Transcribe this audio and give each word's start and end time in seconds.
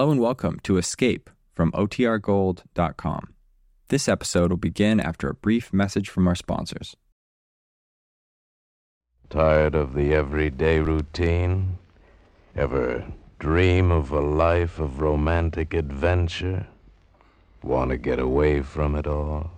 Hello 0.00 0.12
and 0.12 0.20
welcome 0.22 0.58
to 0.62 0.78
Escape 0.78 1.28
from 1.52 1.72
OTRGold.com. 1.72 3.34
This 3.88 4.08
episode 4.08 4.50
will 4.50 4.56
begin 4.56 4.98
after 4.98 5.28
a 5.28 5.34
brief 5.34 5.74
message 5.74 6.08
from 6.08 6.26
our 6.26 6.34
sponsors. 6.34 6.96
Tired 9.28 9.74
of 9.74 9.92
the 9.92 10.14
everyday 10.14 10.80
routine? 10.80 11.76
Ever 12.56 13.12
dream 13.38 13.92
of 13.92 14.10
a 14.10 14.20
life 14.20 14.78
of 14.78 15.02
romantic 15.02 15.74
adventure? 15.74 16.66
Want 17.62 17.90
to 17.90 17.98
get 17.98 18.18
away 18.18 18.62
from 18.62 18.96
it 18.96 19.06
all? 19.06 19.50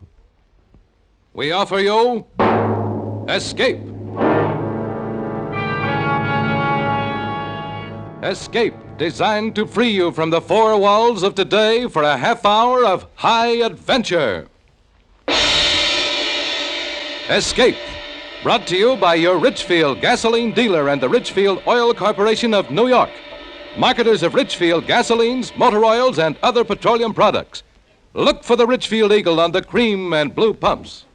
We 1.35 1.53
offer 1.53 1.79
you 1.79 2.27
Escape. 3.29 3.92
Escape, 8.23 8.75
designed 8.99 9.57
to 9.57 9.67
free 9.67 9.91
you 9.91 10.13
from 10.13 10.31
the 10.31 10.41
four 10.41 10.79
walls 10.79 11.25
of 11.25 11.35
today 11.35 11.89
for 11.89 12.05
a 12.05 12.17
half 12.17 12.47
hour 12.47 12.85
of 12.85 13.09
high 13.17 13.57
adventure. 13.65 14.47
Escape, 17.29 17.77
brought 18.45 18.65
to 18.69 18.77
you 18.77 18.97
by 18.97 19.17
your 19.17 19.39
Richfield 19.39 20.01
gasoline 20.01 20.53
dealer 20.53 20.89
and 20.89 21.01
the 21.01 21.09
Richfield 21.09 21.65
Oil 21.67 21.93
Corporation 21.95 22.55
of 22.55 22.71
New 22.71 22.87
York, 22.87 23.11
marketers 23.77 24.23
of 24.23 24.35
Richfield 24.35 24.85
gasolines, 24.85 25.57
motor 25.57 25.85
oils, 25.85 26.21
and 26.21 26.37
other 26.45 26.63
petroleum 26.63 27.13
products. 27.13 27.65
Look 28.15 28.45
for 28.45 28.55
the 28.55 28.69
Richfield 28.69 29.11
Eagle 29.11 29.41
on 29.41 29.51
the 29.51 29.63
cream 29.63 30.13
and 30.13 30.33
blue 30.33 30.55
pumps. 30.55 31.07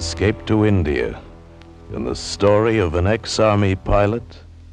Escape 0.00 0.46
to 0.46 0.64
India 0.64 1.20
and 1.92 2.06
the 2.06 2.16
story 2.16 2.78
of 2.78 2.94
an 2.94 3.06
ex 3.06 3.38
army 3.38 3.76
pilot 3.76 4.22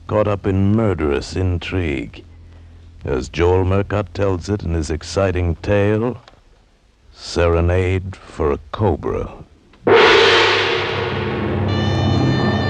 caught 0.08 0.25
up 0.25 0.47
in 0.47 0.73
murderous 0.73 1.36
intrigue. 1.36 2.23
As 3.03 3.28
Joel 3.28 3.66
Murcott 3.66 4.14
tells 4.14 4.47
it 4.47 4.64
in 4.64 4.73
his 4.73 4.89
exciting 4.89 5.56
tale, 5.56 6.22
Serenade 7.14 8.16
for 8.16 8.53
a 8.53 8.59
Cobra. 8.72 9.25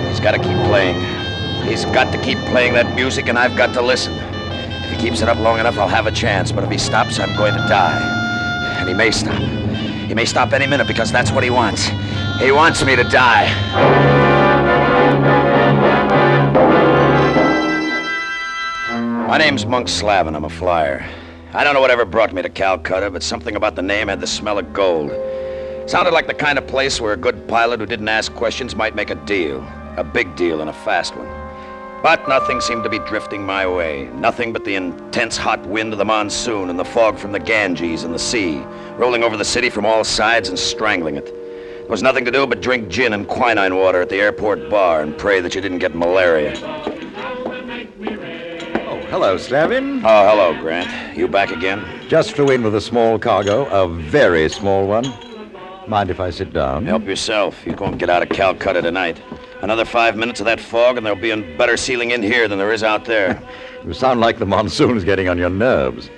He's 0.09 0.19
got 0.19 0.31
to 0.31 0.39
keep 0.39 0.57
playing. 0.65 0.97
He's 1.67 1.85
got 1.85 2.11
to 2.11 2.19
keep 2.23 2.39
playing 2.49 2.73
that 2.73 2.95
music, 2.95 3.27
and 3.27 3.37
I've 3.37 3.55
got 3.55 3.71
to 3.75 3.83
listen. 3.83 4.13
If 4.15 4.89
he 4.93 4.97
keeps 4.97 5.21
it 5.21 5.29
up 5.29 5.37
long 5.37 5.59
enough, 5.59 5.77
I'll 5.77 5.87
have 5.87 6.07
a 6.07 6.11
chance. 6.11 6.51
But 6.51 6.63
if 6.63 6.71
he 6.71 6.79
stops, 6.79 7.19
I'm 7.19 7.37
going 7.37 7.53
to 7.53 7.67
die. 7.69 8.79
And 8.79 8.89
he 8.89 8.95
may 8.95 9.11
stop. 9.11 9.39
He 10.07 10.15
may 10.15 10.25
stop 10.25 10.53
any 10.53 10.65
minute 10.65 10.87
because 10.87 11.11
that's 11.11 11.31
what 11.31 11.43
he 11.43 11.51
wants. 11.51 11.91
He 12.39 12.51
wants 12.51 12.85
me 12.85 12.95
to 12.95 13.03
die. 13.03 13.47
My 19.27 19.39
name's 19.39 19.65
Monk 19.65 19.89
Slavin. 19.89 20.35
I'm 20.35 20.45
a 20.45 20.49
flyer. 20.49 21.03
I 21.53 21.63
don't 21.63 21.73
know 21.73 21.81
whatever 21.81 22.05
brought 22.05 22.31
me 22.33 22.43
to 22.43 22.49
Calcutta, 22.49 23.09
but 23.09 23.23
something 23.23 23.55
about 23.55 23.75
the 23.75 23.81
name 23.81 24.07
had 24.07 24.21
the 24.21 24.27
smell 24.27 24.59
of 24.59 24.71
gold. 24.71 25.09
Sounded 25.89 26.11
like 26.11 26.27
the 26.27 26.33
kind 26.35 26.59
of 26.59 26.67
place 26.67 27.01
where 27.01 27.13
a 27.13 27.17
good 27.17 27.47
pilot 27.47 27.79
who 27.79 27.87
didn't 27.87 28.07
ask 28.07 28.31
questions 28.35 28.75
might 28.75 28.93
make 28.93 29.09
a 29.09 29.15
deal. 29.15 29.65
A 29.97 30.03
big 30.03 30.35
deal 30.35 30.61
and 30.61 30.69
a 30.69 30.73
fast 30.73 31.15
one. 31.15 31.27
But 32.03 32.27
nothing 32.29 32.61
seemed 32.61 32.83
to 32.83 32.89
be 32.89 32.99
drifting 32.99 33.43
my 33.43 33.65
way. 33.65 34.11
Nothing 34.13 34.53
but 34.53 34.63
the 34.63 34.75
intense 34.75 35.37
hot 35.37 35.65
wind 35.65 35.91
of 35.91 35.97
the 35.97 36.05
monsoon 36.05 36.69
and 36.69 36.77
the 36.77 36.85
fog 36.85 37.17
from 37.17 37.31
the 37.31 37.39
Ganges 37.39 38.03
and 38.03 38.13
the 38.13 38.19
sea, 38.19 38.59
rolling 38.97 39.23
over 39.23 39.37
the 39.37 39.43
city 39.43 39.71
from 39.71 39.87
all 39.87 40.03
sides 40.03 40.49
and 40.49 40.59
strangling 40.59 41.15
it. 41.15 41.36
There 41.87 41.93
was 41.93 42.03
nothing 42.03 42.25
to 42.25 42.31
do 42.31 42.45
but 42.45 42.59
drink 42.59 42.89
gin 42.89 43.13
and 43.13 43.25
quinine 43.25 43.73
water 43.77 44.01
at 44.01 44.09
the 44.09 44.17
airport 44.17 44.69
bar 44.69 45.03
and 45.03 45.17
pray 45.17 45.39
that 45.39 45.55
you 45.55 45.61
didn't 45.61 45.77
get 45.77 45.95
malaria. 45.95 46.53
Oh, 48.85 48.99
hello, 49.09 49.37
Slavin. 49.37 50.01
Oh, 50.03 50.27
hello, 50.27 50.53
Grant. 50.59 51.17
You 51.17 51.29
back 51.29 51.49
again? 51.51 51.85
Just 52.09 52.33
flew 52.33 52.49
in 52.49 52.61
with 52.61 52.75
a 52.75 52.81
small 52.81 53.17
cargo, 53.17 53.67
a 53.67 53.87
very 53.87 54.49
small 54.49 54.85
one. 54.85 55.05
Mind 55.87 56.09
if 56.09 56.19
I 56.19 56.29
sit 56.29 56.51
down? 56.51 56.85
Help 56.85 57.05
yourself. 57.05 57.65
You 57.65 57.73
won't 57.79 57.99
get 57.99 58.09
out 58.09 58.21
of 58.21 58.27
Calcutta 58.27 58.81
tonight. 58.81 59.21
Another 59.61 59.85
five 59.85 60.17
minutes 60.17 60.41
of 60.41 60.45
that 60.47 60.59
fog, 60.59 60.97
and 60.97 61.05
there'll 61.05 61.17
be 61.17 61.31
a 61.31 61.37
better 61.57 61.77
ceiling 61.77 62.11
in 62.11 62.21
here 62.21 62.49
than 62.49 62.57
there 62.57 62.73
is 62.73 62.83
out 62.83 63.05
there. 63.05 63.41
You 63.85 63.93
sound 63.93 64.19
like 64.19 64.39
the 64.39 64.45
monsoon's 64.45 65.05
getting 65.05 65.29
on 65.29 65.37
your 65.37 65.51
nerves. 65.51 66.09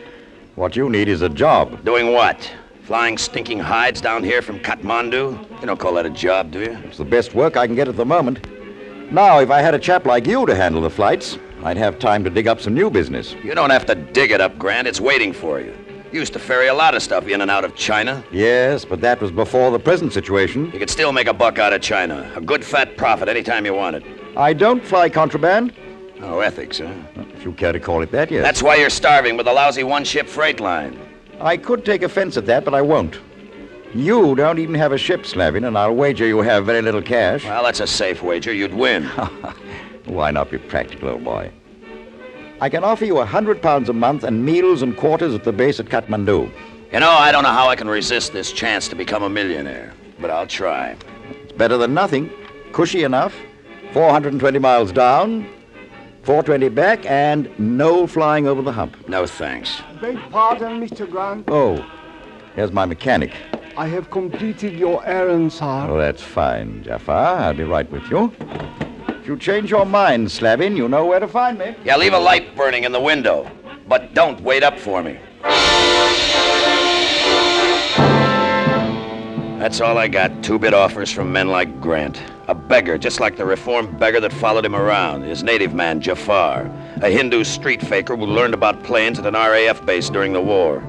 What 0.56 0.76
you 0.76 0.90
need 0.90 1.08
is 1.08 1.22
a 1.22 1.30
job. 1.30 1.86
Doing 1.86 2.12
what? 2.14 2.52
Flying 2.90 3.20
stinking 3.20 3.60
hides 3.60 4.02
down 4.02 4.24
here 4.24 4.42
from 4.42 4.58
Kathmandu? 4.62 5.62
You 5.62 5.68
don't 5.68 5.80
call 5.80 5.94
that 5.94 6.08
a 6.08 6.10
job, 6.10 6.50
do 6.50 6.62
you? 6.62 6.72
It's 6.86 6.98
the 6.98 7.06
best 7.06 7.36
work 7.36 7.56
I 7.56 7.68
can 7.68 7.76
get 7.76 7.88
at 7.88 7.96
the 7.96 8.04
moment. 8.04 8.48
Now, 9.12 9.42
if 9.42 9.52
I 9.52 9.62
had 9.62 9.76
a 9.76 9.78
chap 9.78 10.08
like 10.08 10.26
you 10.26 10.44
to 10.48 10.56
handle 10.56 10.82
the 10.82 10.90
flights, 10.90 11.38
I'd 11.64 11.78
have 11.78 12.00
time 12.00 12.24
to 12.24 12.32
dig 12.32 12.48
up 12.48 12.60
some 12.60 12.74
new 12.74 12.90
business. 12.90 13.36
You 13.44 13.54
don't 13.54 13.70
have 13.70 13.86
to 13.86 13.94
dig 13.94 14.32
it 14.32 14.42
up, 14.42 14.58
Grant. 14.58 14.88
It's 14.88 15.00
waiting 15.00 15.34
for 15.34 15.60
you. 15.60 15.72
You 16.12 16.20
used 16.22 16.34
to 16.34 16.40
ferry 16.40 16.66
a 16.70 16.74
lot 16.74 16.96
of 16.96 17.04
stuff 17.04 17.28
in 17.28 17.42
and 17.42 17.52
out 17.52 17.64
of 17.64 17.76
China. 17.76 18.24
Yes, 18.32 18.86
but 18.86 19.02
that 19.02 19.22
was 19.22 19.30
before 19.30 19.70
the 19.70 19.78
present 19.78 20.12
situation. 20.12 20.72
You 20.72 20.80
could 20.80 20.90
still 20.90 21.12
make 21.12 21.28
a 21.28 21.34
buck 21.34 21.60
out 21.60 21.74
of 21.74 21.84
China. 21.84 22.32
A 22.36 22.42
good 22.42 22.66
fat 22.66 22.98
profit 22.98 23.28
anytime 23.30 23.68
you 23.68 23.76
wanted. 23.76 24.04
I 24.36 24.54
don't 24.54 24.84
fly 24.84 25.10
contraband, 25.10 25.76
Oh, 26.22 26.40
ethics, 26.40 26.80
huh? 26.80 26.92
if 27.36 27.46
you 27.46 27.52
care 27.54 27.72
to 27.72 27.80
call 27.80 28.02
it 28.02 28.10
that, 28.14 28.32
yes. 28.32 28.44
That's 28.44 28.64
why 28.64 28.78
you're 28.78 28.90
starving 28.90 29.38
with 29.38 29.46
a 29.48 29.54
lousy 29.54 29.84
one 29.84 30.04
ship 30.04 30.28
freight 30.28 30.60
line. 30.60 31.00
I 31.42 31.58
could 31.58 31.86
take 31.86 32.04
offense 32.04 32.38
at 32.38 32.46
that, 32.48 32.66
but 32.66 32.74
I 32.74 32.82
won't. 32.82 33.20
You 33.94 34.36
don't 34.36 34.60
even 34.60 34.76
have 34.76 34.92
a 34.92 34.98
ship, 34.98 35.26
Slavin, 35.26 35.64
and 35.64 35.78
I'll 35.78 35.96
wager 35.96 36.28
you 36.28 36.40
have 36.40 36.66
very 36.66 36.82
little 36.82 37.02
cash. 37.02 37.44
Well, 37.44 37.64
that's 37.64 37.80
a 37.80 37.88
safe 37.88 38.22
wager. 38.22 38.54
You'd 38.54 38.74
win. 38.74 39.04
Why 40.06 40.32
not 40.32 40.52
be 40.52 40.58
practical, 40.58 41.10
old 41.10 41.24
boy? 41.24 41.52
I 42.62 42.70
can 42.70 42.84
offer 42.84 43.06
you 43.06 43.20
a 43.20 43.26
hundred 43.26 43.62
pounds 43.62 43.90
a 43.90 43.94
month 43.94 44.24
and 44.24 44.46
meals 44.46 44.82
and 44.82 44.96
quarters 44.96 45.34
at 45.34 45.44
the 45.44 45.52
base 45.54 45.80
at 45.80 45.88
Kathmandu. 45.88 46.52
You 46.92 47.00
know, 47.00 47.10
I 47.10 47.32
don't 47.32 47.44
know 47.44 47.50
how 47.50 47.68
I 47.68 47.76
can 47.76 47.88
resist 47.88 48.34
this 48.34 48.52
chance 48.52 48.88
to 48.90 48.96
become 48.96 49.24
a 49.24 49.30
millionaire, 49.30 49.94
but 50.20 50.30
I'll 50.30 50.48
try. 50.48 50.96
It's 51.44 51.54
better 51.54 51.78
than 51.78 51.94
nothing. 51.94 52.30
Cushy 52.74 53.04
enough. 53.04 53.36
420 53.94 54.60
miles 54.60 54.92
down, 54.92 55.48
420 56.30 56.70
back, 56.70 57.04
and 57.08 57.50
no 57.58 58.06
flying 58.06 58.46
over 58.46 58.62
the 58.62 58.72
hump. 58.72 58.96
No 59.10 59.26
thanks. 59.26 59.82
Beg 60.00 60.16
pardon, 60.30 60.80
Mr. 60.80 61.10
Grant. 61.10 61.46
Oh, 61.48 61.84
here's 62.54 62.72
my 62.72 62.86
mechanic. 62.86 63.32
I 63.76 63.88
have 63.88 64.12
completed 64.12 64.74
your 64.74 65.04
errand, 65.08 65.52
sir. 65.52 65.88
Oh, 65.90 65.98
that's 65.98 66.22
fine, 66.22 66.84
Jafar. 66.84 67.40
I'll 67.40 67.56
be 67.56 67.64
right 67.64 67.92
with 67.92 68.08
you. 68.12 68.32
If 69.08 69.26
you 69.26 69.38
change 69.38 69.72
your 69.72 69.88
mind, 69.88 70.32
Slavin, 70.32 70.78
you 70.78 70.88
know 70.88 71.04
where 71.04 71.20
to 71.20 71.28
find 71.28 71.58
me. 71.58 71.76
Yeah, 71.84 71.98
leave 71.98 72.14
a 72.14 72.20
light 72.20 72.56
burning 72.56 72.84
in 72.84 72.92
the 72.92 73.02
window, 73.02 73.50
but 73.88 74.14
don't 74.14 74.40
wait 74.42 74.62
up 74.62 74.78
for 74.78 75.02
me. 75.02 75.18
That's 79.58 79.82
all 79.82 79.98
I 79.98 80.08
got. 80.08 80.44
Two 80.44 80.60
bid 80.60 80.76
offers 80.76 81.10
from 81.12 81.32
men 81.32 81.48
like 81.48 81.82
Grant. 81.82 82.22
A 82.50 82.56
beggar, 82.56 82.98
just 82.98 83.20
like 83.20 83.38
the 83.38 83.46
reformed 83.46 84.00
beggar 84.00 84.20
that 84.22 84.34
followed 84.34 84.66
him 84.66 84.76
around, 84.76 85.22
his 85.22 85.44
native 85.44 85.76
man, 85.76 86.02
Jafar. 86.02 86.64
A 87.04 87.08
Hindu 87.12 87.44
street 87.44 87.80
faker 87.80 88.18
who 88.18 88.26
learned 88.26 88.56
about 88.56 88.84
planes 88.84 89.20
at 89.20 89.28
an 89.28 89.36
RAF 89.36 89.86
base 89.86 90.10
during 90.10 90.34
the 90.34 90.42
war. 90.42 90.82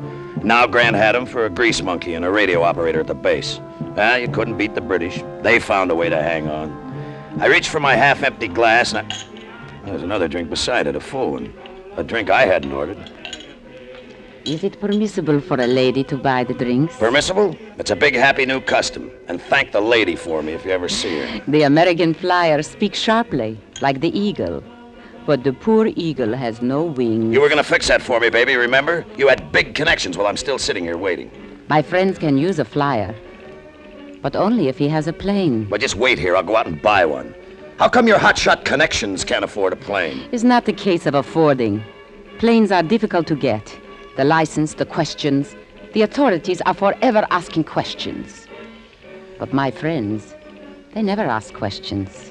Now 0.43 0.67
Grant 0.67 0.97
had 0.97 1.15
him 1.15 1.27
for 1.27 1.45
a 1.45 1.51
grease 1.51 1.83
monkey 1.83 2.15
and 2.15 2.25
a 2.25 2.31
radio 2.31 2.63
operator 2.63 3.01
at 3.01 3.09
the 3.09 3.15
base. 3.15 3.61
Ah, 3.99 4.17
you 4.17 4.27
couldn't 4.27 4.57
beat 4.57 4.75
the 4.75 4.81
British. 4.81 5.23
They 5.43 5.61
found 5.61 5.91
a 5.91 5.95
way 5.95 6.09
to 6.09 6.23
hang 6.23 6.49
on. 6.49 6.73
I 7.39 7.47
reached 7.49 7.69
for 7.69 7.79
my 7.79 7.95
half-empty 7.95 8.49
glass, 8.49 8.95
and 8.95 9.13
I... 9.13 9.25
There's 9.85 10.03
another 10.03 10.29
drink 10.29 10.49
beside 10.49 10.87
it, 10.87 10.97
a 10.97 11.01
full 11.01 11.33
one. 11.33 11.53
A 11.99 12.03
drink 12.03 12.31
I 12.31 12.47
hadn't 12.47 12.73
ordered. 12.73 13.13
Is 14.51 14.65
it 14.65 14.81
permissible 14.81 15.41
for 15.41 15.61
a 15.61 15.67
lady 15.69 16.03
to 16.03 16.17
buy 16.17 16.43
the 16.43 16.55
drinks? 16.55 16.97
Permissible? 16.97 17.57
It's 17.79 17.93
a 17.93 17.95
big 17.95 18.17
happy 18.17 18.45
new 18.45 18.61
custom. 18.61 19.09
And 19.29 19.41
thank 19.41 19.71
the 19.71 19.81
lady 19.81 20.17
for 20.17 20.43
me 20.43 20.55
if 20.55 20.65
you 20.65 20.73
ever 20.73 20.89
see 20.89 21.21
her. 21.21 21.41
The 21.47 21.63
American 21.63 22.15
flyer 22.15 22.61
speaks 22.65 22.99
sharply, 22.99 23.61
like 23.81 24.01
the 24.01 24.11
eagle. 24.19 24.65
But 25.25 25.45
the 25.45 25.53
poor 25.53 25.87
eagle 25.95 26.35
has 26.35 26.61
no 26.61 26.83
wings. 26.83 27.33
You 27.33 27.41
were 27.41 27.49
gonna 27.49 27.63
fix 27.63 27.87
that 27.87 28.03
for 28.03 28.19
me, 28.19 28.29
baby, 28.29 28.57
remember? 28.57 29.07
You 29.17 29.29
had 29.29 29.53
big 29.53 29.77
connections 29.77 30.19
while 30.19 30.27
I'm 30.27 30.37
still 30.37 30.59
sitting 30.59 30.83
here 30.83 30.97
waiting. 30.97 31.31
My 31.69 31.81
friends 31.81 32.19
can 32.19 32.37
use 32.37 32.59
a 32.59 32.65
flyer, 32.65 33.15
but 34.21 34.35
only 34.35 34.67
if 34.67 34.77
he 34.79 34.89
has 34.89 35.07
a 35.07 35.13
plane. 35.13 35.67
But 35.71 35.81
just 35.81 35.95
wait 35.95 36.19
here, 36.19 36.35
I'll 36.35 36.43
go 36.43 36.57
out 36.57 36.67
and 36.67 36.83
buy 36.83 37.05
one. 37.05 37.37
How 37.79 37.89
come 37.89 38.09
your 38.09 38.19
hotshot 38.19 38.65
connections 38.65 39.23
can't 39.23 39.45
afford 39.45 39.73
a 39.75 39.77
plane? 39.77 40.29
It's 40.33 40.43
not 40.43 40.65
the 40.65 40.73
case 40.73 41.07
of 41.07 41.15
affording. 41.15 41.85
Planes 42.39 42.73
are 42.73 42.83
difficult 42.83 43.29
to 43.29 43.37
get. 43.37 43.79
The 44.21 44.27
license, 44.27 44.75
the 44.75 44.85
questions. 44.85 45.57
The 45.95 46.03
authorities 46.03 46.61
are 46.67 46.75
forever 46.75 47.27
asking 47.31 47.65
questions. 47.65 48.47
But 49.39 49.55
my 49.55 49.71
friends, 49.71 50.35
they 50.93 51.01
never 51.01 51.23
ask 51.23 51.55
questions. 51.55 52.31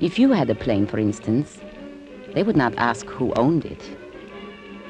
If 0.00 0.18
you 0.18 0.32
had 0.32 0.50
a 0.50 0.56
plane, 0.56 0.84
for 0.88 0.98
instance, 0.98 1.60
they 2.34 2.42
would 2.42 2.56
not 2.56 2.74
ask 2.76 3.06
who 3.06 3.32
owned 3.34 3.64
it. 3.64 3.88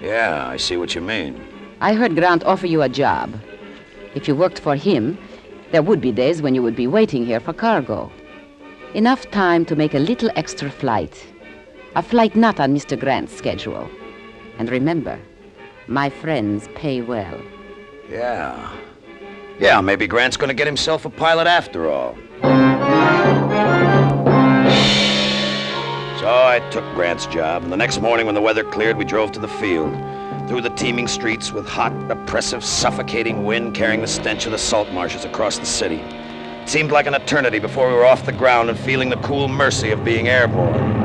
Yeah, 0.00 0.48
I 0.48 0.56
see 0.56 0.78
what 0.78 0.94
you 0.94 1.02
mean. 1.02 1.38
I 1.82 1.92
heard 1.92 2.14
Grant 2.14 2.44
offer 2.44 2.66
you 2.66 2.80
a 2.80 2.88
job. 2.88 3.38
If 4.14 4.26
you 4.26 4.34
worked 4.34 4.58
for 4.58 4.74
him, 4.74 5.18
there 5.70 5.82
would 5.82 6.00
be 6.00 6.12
days 6.12 6.40
when 6.40 6.54
you 6.54 6.62
would 6.62 6.76
be 6.76 6.86
waiting 6.86 7.26
here 7.26 7.40
for 7.40 7.52
cargo. 7.52 8.10
Enough 8.94 9.30
time 9.30 9.66
to 9.66 9.76
make 9.76 9.92
a 9.92 9.98
little 9.98 10.30
extra 10.34 10.70
flight. 10.70 11.26
A 11.94 12.02
flight 12.02 12.34
not 12.34 12.58
on 12.58 12.74
Mr. 12.74 12.98
Grant's 12.98 13.36
schedule. 13.36 13.86
And 14.58 14.70
remember, 14.70 15.20
my 15.88 16.10
friends 16.10 16.68
pay 16.74 17.00
well. 17.02 17.40
Yeah. 18.08 18.72
Yeah, 19.58 19.80
maybe 19.80 20.06
Grant's 20.06 20.36
gonna 20.36 20.54
get 20.54 20.66
himself 20.66 21.04
a 21.04 21.10
pilot 21.10 21.46
after 21.46 21.90
all. 21.90 22.16
So 26.20 26.28
I 26.28 26.60
took 26.70 26.84
Grant's 26.94 27.26
job, 27.26 27.64
and 27.64 27.72
the 27.72 27.76
next 27.76 28.00
morning 28.00 28.26
when 28.26 28.34
the 28.34 28.40
weather 28.40 28.62
cleared, 28.62 28.96
we 28.96 29.04
drove 29.04 29.32
to 29.32 29.40
the 29.40 29.48
field. 29.48 29.92
Through 30.48 30.60
the 30.60 30.70
teeming 30.70 31.08
streets 31.08 31.52
with 31.52 31.66
hot, 31.66 31.92
oppressive, 32.10 32.64
suffocating 32.64 33.44
wind 33.44 33.74
carrying 33.74 34.00
the 34.00 34.06
stench 34.06 34.46
of 34.46 34.52
the 34.52 34.58
salt 34.58 34.90
marshes 34.92 35.24
across 35.24 35.58
the 35.58 35.66
city. 35.66 35.96
It 35.96 36.68
seemed 36.68 36.92
like 36.92 37.06
an 37.06 37.14
eternity 37.14 37.58
before 37.58 37.88
we 37.88 37.94
were 37.94 38.04
off 38.04 38.24
the 38.24 38.32
ground 38.32 38.70
and 38.70 38.78
feeling 38.78 39.08
the 39.08 39.16
cool 39.16 39.48
mercy 39.48 39.90
of 39.90 40.04
being 40.04 40.28
airborne. 40.28 41.01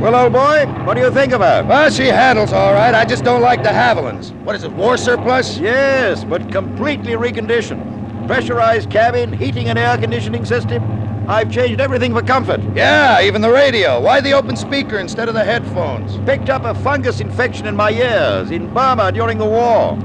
Well, 0.00 0.14
old 0.14 0.32
boy, 0.32 0.64
what 0.84 0.94
do 0.94 1.00
you 1.00 1.10
think 1.10 1.32
of 1.32 1.40
her? 1.40 1.64
Well, 1.68 1.90
she 1.90 2.06
handles 2.06 2.52
all 2.52 2.72
right. 2.72 2.94
I 2.94 3.04
just 3.04 3.24
don't 3.24 3.42
like 3.42 3.64
de 3.64 3.68
Havillands. 3.70 4.32
What 4.44 4.54
is 4.54 4.62
it, 4.62 4.70
war 4.70 4.96
surplus? 4.96 5.58
Yes, 5.58 6.22
but 6.22 6.52
completely 6.52 7.14
reconditioned. 7.14 8.28
Pressurized 8.28 8.90
cabin, 8.90 9.32
heating 9.32 9.66
and 9.66 9.76
air 9.76 9.98
conditioning 9.98 10.44
system. 10.44 10.84
I've 11.28 11.50
changed 11.50 11.80
everything 11.80 12.14
for 12.14 12.22
comfort. 12.22 12.60
Yeah, 12.76 13.20
even 13.22 13.42
the 13.42 13.50
radio. 13.50 14.00
Why 14.00 14.20
the 14.20 14.34
open 14.34 14.54
speaker 14.54 14.98
instead 14.98 15.28
of 15.28 15.34
the 15.34 15.42
headphones? 15.42 16.16
Picked 16.18 16.48
up 16.48 16.64
a 16.64 16.74
fungus 16.74 17.18
infection 17.18 17.66
in 17.66 17.74
my 17.74 17.90
ears 17.90 18.52
in 18.52 18.72
Burma 18.72 19.10
during 19.10 19.36
the 19.36 19.46
war. 19.46 19.96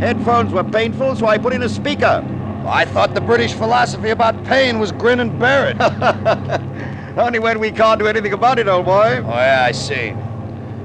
Headphones 0.00 0.52
were 0.52 0.64
painful, 0.64 1.16
so 1.16 1.26
I 1.26 1.38
put 1.38 1.54
in 1.54 1.62
a 1.62 1.68
speaker. 1.68 2.22
I 2.66 2.84
thought 2.84 3.14
the 3.14 3.22
British 3.22 3.54
philosophy 3.54 4.10
about 4.10 4.44
pain 4.44 4.78
was 4.78 4.92
grin 4.92 5.20
and 5.20 5.38
bear 5.38 5.74
it. 5.74 6.89
Only 7.16 7.40
when 7.40 7.58
we 7.58 7.72
can't 7.72 7.98
do 7.98 8.06
anything 8.06 8.32
about 8.32 8.58
it, 8.58 8.68
old 8.68 8.86
boy. 8.86 9.22
Oh, 9.24 9.30
yeah, 9.30 9.64
I 9.66 9.72
see. 9.72 10.10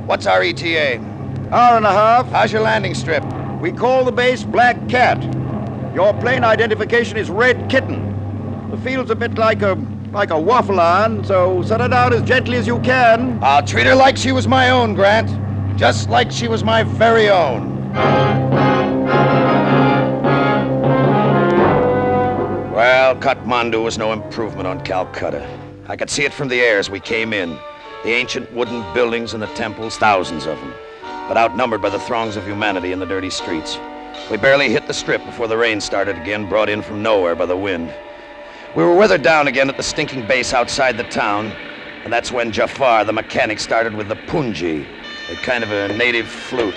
What's 0.06 0.25
our 0.25 0.42
ETA? 0.42 0.98
Hour 1.51 1.77
and 1.77 1.86
a 1.86 1.92
half. 1.92 2.27
How's 2.30 2.51
your 2.51 2.62
landing 2.62 2.95
strip? 2.95 3.24
We 3.62 3.72
call 3.72 4.04
the 4.04 4.12
base 4.12 4.44
Black 4.44 4.89
Cat. 4.89 5.24
Your 5.94 6.13
plane 6.16 6.44
identification 6.44 7.18
is 7.18 7.30
Red 7.30 7.69
Kitten. 7.69 8.69
The 8.72 8.77
field's 8.77 9.12
a 9.12 9.16
bit 9.16 9.36
like 9.38 9.62
a 9.62 9.75
like 10.12 10.30
a 10.31 10.39
waffle 10.39 10.80
iron, 10.80 11.24
so 11.25 11.62
set 11.62 11.81
her 11.81 11.89
down 11.89 12.13
as 12.13 12.22
gently 12.22 12.57
as 12.57 12.66
you 12.66 12.80
can. 12.80 13.38
I'll 13.44 13.62
treat 13.66 13.86
her 13.86 13.95
like 13.95 14.16
she 14.16 14.31
was 14.31 14.48
my 14.48 14.69
own, 14.69 14.95
Grant. 14.95 15.30
Just 15.77 16.10
like 16.10 16.31
she 16.31 16.48
was 16.48 16.63
my 16.63 16.83
very 16.83 17.30
own. 17.30 17.92
Well, 22.72 23.16
Kathmandu 23.18 23.83
was 23.83 23.98
no 23.98 24.13
improvement 24.13 24.68
on 24.68 24.81
Calcutta. 24.83 25.65
I 25.88 25.96
could 25.96 26.10
see 26.10 26.24
it 26.26 26.34
from 26.34 26.48
the 26.48 26.62
air 26.62 26.80
as 26.80 26.90
we 26.90 27.00
came 27.00 27.32
in. 27.32 27.60
The 28.04 28.12
ancient 28.12 28.52
wooden 28.52 28.82
buildings 28.96 29.36
and 29.36 29.44
the 29.44 29.54
temples, 29.54 29.98
thousands 29.98 30.48
of 30.48 30.60
them, 30.60 30.74
but 31.28 31.38
outnumbered 31.38 31.82
by 31.82 31.90
the 31.90 32.00
throngs 32.00 32.36
of 32.36 32.46
humanity 32.46 32.92
in 32.92 32.98
the 32.98 33.06
dirty 33.06 33.30
streets. 33.30 33.78
We 34.32 34.38
barely 34.38 34.70
hit 34.70 34.88
the 34.88 34.94
strip 34.94 35.24
before 35.24 35.48
the 35.48 35.58
rain 35.58 35.80
started 35.80 36.18
again, 36.18 36.50
brought 36.50 36.70
in 36.70 36.82
from 36.82 37.04
nowhere 37.04 37.36
by 37.36 37.46
the 37.46 37.56
wind. 37.56 37.94
We 38.76 38.84
were 38.84 38.96
weathered 38.96 39.22
down 39.22 39.48
again 39.48 39.70
at 39.70 39.78
the 39.78 39.84
stinking 39.84 40.26
base 40.26 40.54
outside 40.54 40.98
the 40.98 41.04
town, 41.04 41.52
and 42.04 42.12
that's 42.12 42.32
when 42.32 42.52
Jafar, 42.52 43.06
the 43.06 43.14
mechanic, 43.14 43.60
started 43.60 43.94
with 43.94 44.08
the 44.08 44.16
pungi, 44.16 44.88
a 45.30 45.36
kind 45.36 45.64
of 45.64 45.72
a 45.72 45.96
native 45.96 46.28
flute. 46.28 46.76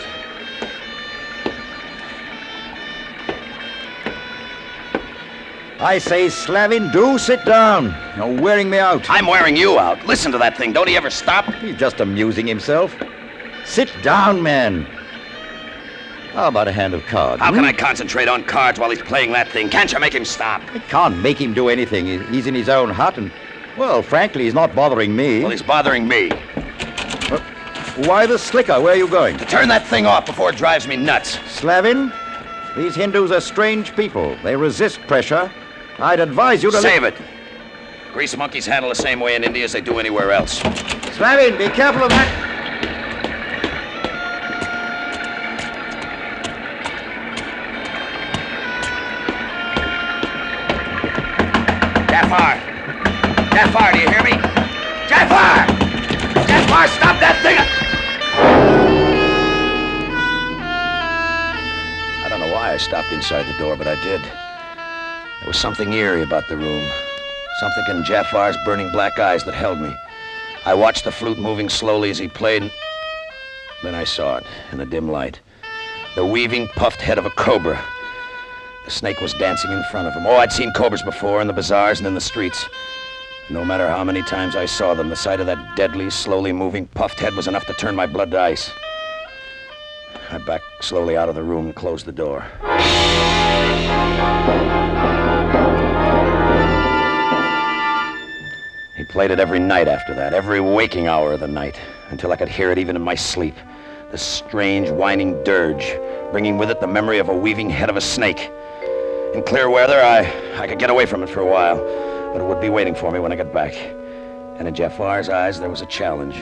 I 5.80 5.98
say, 5.98 6.28
Slavin, 6.28 6.90
do 6.90 7.18
sit 7.18 7.44
down. 7.44 7.94
You're 8.16 8.40
wearing 8.40 8.68
me 8.68 8.78
out. 8.78 9.08
I'm 9.08 9.26
wearing 9.26 9.56
you 9.56 9.78
out. 9.78 10.04
Listen 10.06 10.32
to 10.32 10.38
that 10.38 10.56
thing. 10.56 10.72
Don't 10.72 10.88
he 10.88 10.96
ever 10.96 11.08
stop? 11.08 11.44
He's 11.54 11.76
just 11.76 12.00
amusing 12.00 12.48
himself. 12.48 12.96
Sit 13.64 13.92
down, 14.02 14.42
man. 14.42 14.88
How 16.32 16.48
about 16.48 16.66
a 16.66 16.72
hand 16.72 16.94
of 16.94 17.06
cards? 17.06 17.40
How 17.40 17.50
hmm? 17.50 17.56
can 17.56 17.64
I 17.64 17.72
concentrate 17.72 18.26
on 18.26 18.42
cards 18.42 18.80
while 18.80 18.90
he's 18.90 19.02
playing 19.02 19.30
that 19.32 19.48
thing? 19.48 19.68
Can't 19.68 19.92
you 19.92 20.00
make 20.00 20.14
him 20.14 20.24
stop? 20.24 20.62
I 20.74 20.80
can't 20.80 21.16
make 21.18 21.40
him 21.40 21.54
do 21.54 21.68
anything. 21.68 22.06
He's 22.32 22.48
in 22.48 22.54
his 22.54 22.68
own 22.68 22.90
hut, 22.90 23.16
and, 23.16 23.30
well, 23.76 24.02
frankly, 24.02 24.44
he's 24.44 24.54
not 24.54 24.74
bothering 24.74 25.14
me. 25.14 25.42
Well, 25.42 25.50
he's 25.50 25.62
bothering 25.62 26.08
me. 26.08 26.30
Why 27.98 28.26
the 28.26 28.38
slicker? 28.38 28.80
Where 28.80 28.94
are 28.94 28.96
you 28.96 29.08
going? 29.08 29.36
To 29.38 29.44
Turn 29.44 29.68
that 29.68 29.86
thing 29.86 30.06
off 30.06 30.26
before 30.26 30.50
it 30.50 30.56
drives 30.56 30.88
me 30.88 30.96
nuts. 30.96 31.38
Slavin, 31.50 32.12
these 32.76 32.96
Hindus 32.96 33.30
are 33.30 33.40
strange 33.40 33.94
people. 33.94 34.36
They 34.42 34.56
resist 34.56 35.00
pressure. 35.02 35.50
I'd 36.00 36.20
advise 36.20 36.62
you 36.62 36.70
to... 36.70 36.80
Save 36.80 37.02
it. 37.02 37.14
Grease 38.12 38.36
monkeys 38.36 38.66
handle 38.66 38.88
the 38.88 38.94
same 38.94 39.18
way 39.18 39.34
in 39.34 39.42
India 39.42 39.64
as 39.64 39.72
they 39.72 39.80
do 39.80 39.98
anywhere 39.98 40.30
else. 40.30 40.58
Slavin, 41.16 41.58
be 41.58 41.68
careful 41.68 42.04
of 42.04 42.10
that. 42.10 42.44
Jafar! 52.08 52.54
Jafar, 53.50 53.92
do 53.92 53.98
you 53.98 54.08
hear 54.08 54.22
me? 54.22 54.30
Jafar! 55.08 55.66
Jafar, 56.46 56.86
stop 56.88 57.18
that 57.18 57.40
thing! 57.42 57.58
I 62.24 62.28
don't 62.28 62.38
know 62.38 62.52
why 62.52 62.72
I 62.72 62.76
stopped 62.76 63.10
inside 63.12 63.52
the 63.52 63.58
door, 63.58 63.76
but 63.76 63.88
I 63.88 64.00
did. 64.04 64.20
There 65.48 65.52
was 65.54 65.60
something 65.62 65.94
eerie 65.94 66.20
about 66.20 66.46
the 66.46 66.58
room. 66.58 66.86
Something 67.58 67.96
in 67.96 68.04
Jafar's 68.04 68.58
burning 68.66 68.90
black 68.90 69.18
eyes 69.18 69.44
that 69.44 69.54
held 69.54 69.80
me. 69.80 69.96
I 70.66 70.74
watched 70.74 71.04
the 71.04 71.10
flute 71.10 71.38
moving 71.38 71.70
slowly 71.70 72.10
as 72.10 72.18
he 72.18 72.28
played. 72.28 72.64
and 72.64 72.70
Then 73.82 73.94
I 73.94 74.04
saw 74.04 74.36
it 74.36 74.44
in 74.72 74.76
the 74.76 74.84
dim 74.84 75.10
light. 75.10 75.40
The 76.16 76.26
weaving, 76.26 76.68
puffed 76.76 77.00
head 77.00 77.16
of 77.16 77.24
a 77.24 77.30
cobra. 77.30 77.82
The 78.84 78.90
snake 78.90 79.22
was 79.22 79.32
dancing 79.32 79.72
in 79.72 79.82
front 79.84 80.06
of 80.06 80.12
him. 80.12 80.26
Oh, 80.26 80.36
I'd 80.36 80.52
seen 80.52 80.70
cobras 80.72 81.00
before 81.00 81.40
in 81.40 81.46
the 81.46 81.54
bazaars 81.54 81.96
and 81.96 82.06
in 82.06 82.12
the 82.12 82.20
streets. 82.20 82.66
No 83.48 83.64
matter 83.64 83.88
how 83.88 84.04
many 84.04 84.20
times 84.20 84.54
I 84.54 84.66
saw 84.66 84.92
them, 84.92 85.08
the 85.08 85.16
sight 85.16 85.40
of 85.40 85.46
that 85.46 85.76
deadly, 85.76 86.10
slowly 86.10 86.52
moving, 86.52 86.88
puffed 86.88 87.20
head 87.20 87.34
was 87.34 87.48
enough 87.48 87.64
to 87.68 87.72
turn 87.72 87.96
my 87.96 88.06
blood 88.06 88.32
to 88.32 88.38
ice. 88.38 88.70
I 90.30 90.36
backed 90.36 90.84
slowly 90.84 91.16
out 91.16 91.30
of 91.30 91.34
the 91.34 91.42
room 91.42 91.64
and 91.64 91.74
closed 91.74 92.04
the 92.04 92.12
door. 92.12 92.44
Played 99.08 99.30
it 99.30 99.40
every 99.40 99.58
night 99.58 99.88
after 99.88 100.14
that, 100.14 100.34
every 100.34 100.60
waking 100.60 101.06
hour 101.06 101.32
of 101.32 101.40
the 101.40 101.48
night, 101.48 101.80
until 102.10 102.30
I 102.30 102.36
could 102.36 102.48
hear 102.48 102.70
it 102.70 102.78
even 102.78 102.94
in 102.94 103.02
my 103.02 103.14
sleep. 103.14 103.54
The 104.10 104.18
strange, 104.18 104.90
whining 104.90 105.42
dirge, 105.44 105.98
bringing 106.30 106.58
with 106.58 106.70
it 106.70 106.80
the 106.80 106.86
memory 106.86 107.18
of 107.18 107.28
a 107.28 107.36
weaving 107.36 107.70
head 107.70 107.90
of 107.90 107.96
a 107.96 108.00
snake. 108.00 108.50
In 109.34 109.42
clear 109.44 109.68
weather, 109.70 110.00
I, 110.00 110.60
I 110.60 110.66
could 110.66 110.78
get 110.78 110.90
away 110.90 111.06
from 111.06 111.22
it 111.22 111.28
for 111.28 111.40
a 111.40 111.46
while, 111.46 111.76
but 112.32 112.40
it 112.40 112.46
would 112.46 112.60
be 112.60 112.68
waiting 112.68 112.94
for 112.94 113.10
me 113.10 113.18
when 113.18 113.32
I 113.32 113.36
got 113.36 113.52
back. 113.52 113.74
And 114.58 114.68
in 114.68 114.74
Jafar's 114.74 115.28
eyes, 115.28 115.58
there 115.60 115.70
was 115.70 115.80
a 115.80 115.86
challenge. 115.86 116.36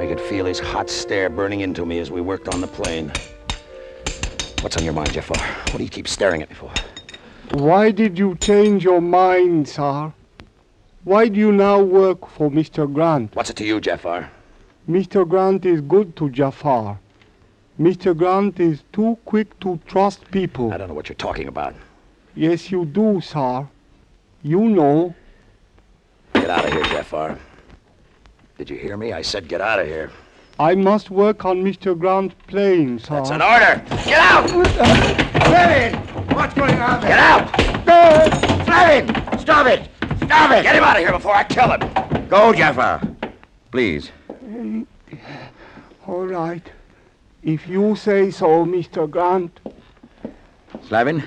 I 0.00 0.06
could 0.06 0.20
feel 0.20 0.46
his 0.46 0.58
hot 0.58 0.90
stare 0.90 1.30
burning 1.30 1.60
into 1.60 1.84
me 1.86 1.98
as 1.98 2.10
we 2.10 2.20
worked 2.20 2.48
on 2.48 2.60
the 2.60 2.66
plane. 2.66 3.12
What's 4.60 4.76
on 4.76 4.84
your 4.84 4.94
mind, 4.94 5.12
Jafar? 5.12 5.36
What 5.36 5.76
do 5.76 5.84
you 5.84 5.90
keep 5.90 6.08
staring 6.08 6.42
at 6.42 6.48
me 6.48 6.56
for? 6.56 6.72
Why 7.52 7.90
did 7.90 8.18
you 8.18 8.34
change 8.36 8.82
your 8.82 9.00
mind, 9.00 9.68
sir? 9.68 10.12
Why 11.04 11.28
do 11.28 11.38
you 11.38 11.52
now 11.52 11.82
work 11.82 12.26
for 12.26 12.50
Mr. 12.50 12.90
Grant? 12.90 13.36
What's 13.36 13.50
it 13.50 13.56
to 13.56 13.64
you, 13.66 13.78
Jafar? 13.78 14.30
Mr. 14.88 15.28
Grant 15.28 15.66
is 15.66 15.82
good 15.82 16.16
to 16.16 16.30
Jafar. 16.30 16.98
Mr. 17.78 18.16
Grant 18.16 18.58
is 18.58 18.82
too 18.90 19.18
quick 19.26 19.60
to 19.60 19.78
trust 19.86 20.30
people. 20.30 20.72
I 20.72 20.78
don't 20.78 20.88
know 20.88 20.94
what 20.94 21.10
you're 21.10 21.16
talking 21.16 21.46
about. 21.46 21.74
Yes, 22.34 22.70
you 22.70 22.86
do, 22.86 23.20
sir. 23.20 23.68
You 24.42 24.60
know. 24.60 25.14
Get 26.32 26.48
out 26.48 26.64
of 26.64 26.72
here, 26.72 26.84
Jafar. 26.84 27.38
Did 28.56 28.70
you 28.70 28.76
hear 28.76 28.96
me? 28.96 29.12
I 29.12 29.20
said 29.20 29.46
get 29.46 29.60
out 29.60 29.80
of 29.80 29.86
here. 29.86 30.10
I 30.58 30.74
must 30.74 31.10
work 31.10 31.44
on 31.44 31.62
Mr. 31.62 31.98
Grant's 31.98 32.34
plane, 32.46 32.98
sir. 32.98 33.18
It's 33.18 33.28
an 33.28 33.42
order. 33.42 33.82
Get 34.06 34.20
out! 34.20 34.48
Slavin! 34.48 35.94
What's 36.34 36.54
going 36.54 36.80
on 36.80 37.02
Get 37.02 37.18
out! 37.18 38.64
Slavin! 38.64 39.38
Stop 39.38 39.66
it! 39.66 39.90
Stop 40.26 40.50
it! 40.52 40.62
Get 40.62 40.76
him 40.76 40.84
out 40.84 40.96
of 40.96 41.02
here 41.02 41.12
before 41.12 41.34
I 41.34 41.44
kill 41.44 41.70
him! 41.72 42.28
Go, 42.28 42.52
Jafar. 42.52 43.02
Please. 43.70 44.10
All 46.06 46.26
right. 46.26 46.62
If 47.42 47.66
you 47.68 47.94
say 47.96 48.30
so, 48.30 48.64
Mr. 48.64 49.10
Grant. 49.10 49.60
Slavin, 50.88 51.22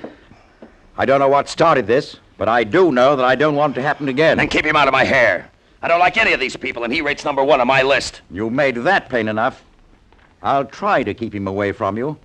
I 0.98 1.06
don't 1.06 1.20
know 1.20 1.27
what 1.27 1.48
started 1.48 1.88
this, 1.88 2.18
but 2.38 2.50
I 2.50 2.63
do 2.63 2.92
know 2.92 3.16
that 3.16 3.25
I 3.25 3.36
don't 3.36 3.56
want 3.56 3.74
it 3.77 3.82
to 3.82 3.88
happen 3.88 4.10
again. 4.10 4.38
Then 4.38 4.48
keep 4.48 4.66
him 4.66 4.75
out 4.75 4.88
of 4.88 4.92
my 4.92 5.04
hair. 5.04 5.50
I 5.82 5.88
don't 5.88 6.00
like 6.00 6.18
any 6.18 6.34
of 6.34 6.39
these 6.39 6.56
people, 6.56 6.84
and 6.84 6.92
he 6.92 7.01
rates 7.01 7.24
number 7.24 7.44
one 7.44 7.62
on 7.62 7.68
my 7.68 7.84
list. 7.84 8.22
You 8.32 8.50
made 8.50 8.75
that 8.77 9.10
plain 9.10 9.27
enough. 9.27 9.63
I'll 10.42 10.66
try 10.66 11.04
to 11.04 11.13
keep 11.13 11.34
him 11.34 11.48
away 11.48 11.72
from 11.72 11.98
you. 11.98 12.18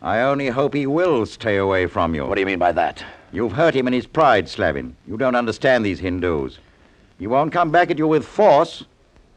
I 0.00 0.20
only 0.20 0.48
hope 0.48 0.74
he 0.74 0.86
will 0.86 1.26
stay 1.26 1.56
away 1.56 1.86
from 1.86 2.14
you. 2.14 2.24
What 2.26 2.36
do 2.36 2.40
you 2.40 2.46
mean 2.46 2.58
by 2.58 2.72
that? 2.72 3.04
You've 3.32 3.52
hurt 3.52 3.74
him 3.74 3.86
in 3.86 3.92
his 3.92 4.06
pride, 4.06 4.48
Slavin. 4.48 4.96
You 5.06 5.16
don't 5.16 5.34
understand 5.34 5.84
these 5.84 6.00
Hindus. 6.00 6.58
He 7.18 7.26
won't 7.26 7.52
come 7.52 7.70
back 7.70 7.90
at 7.90 7.98
you 7.98 8.06
with 8.06 8.24
force, 8.24 8.84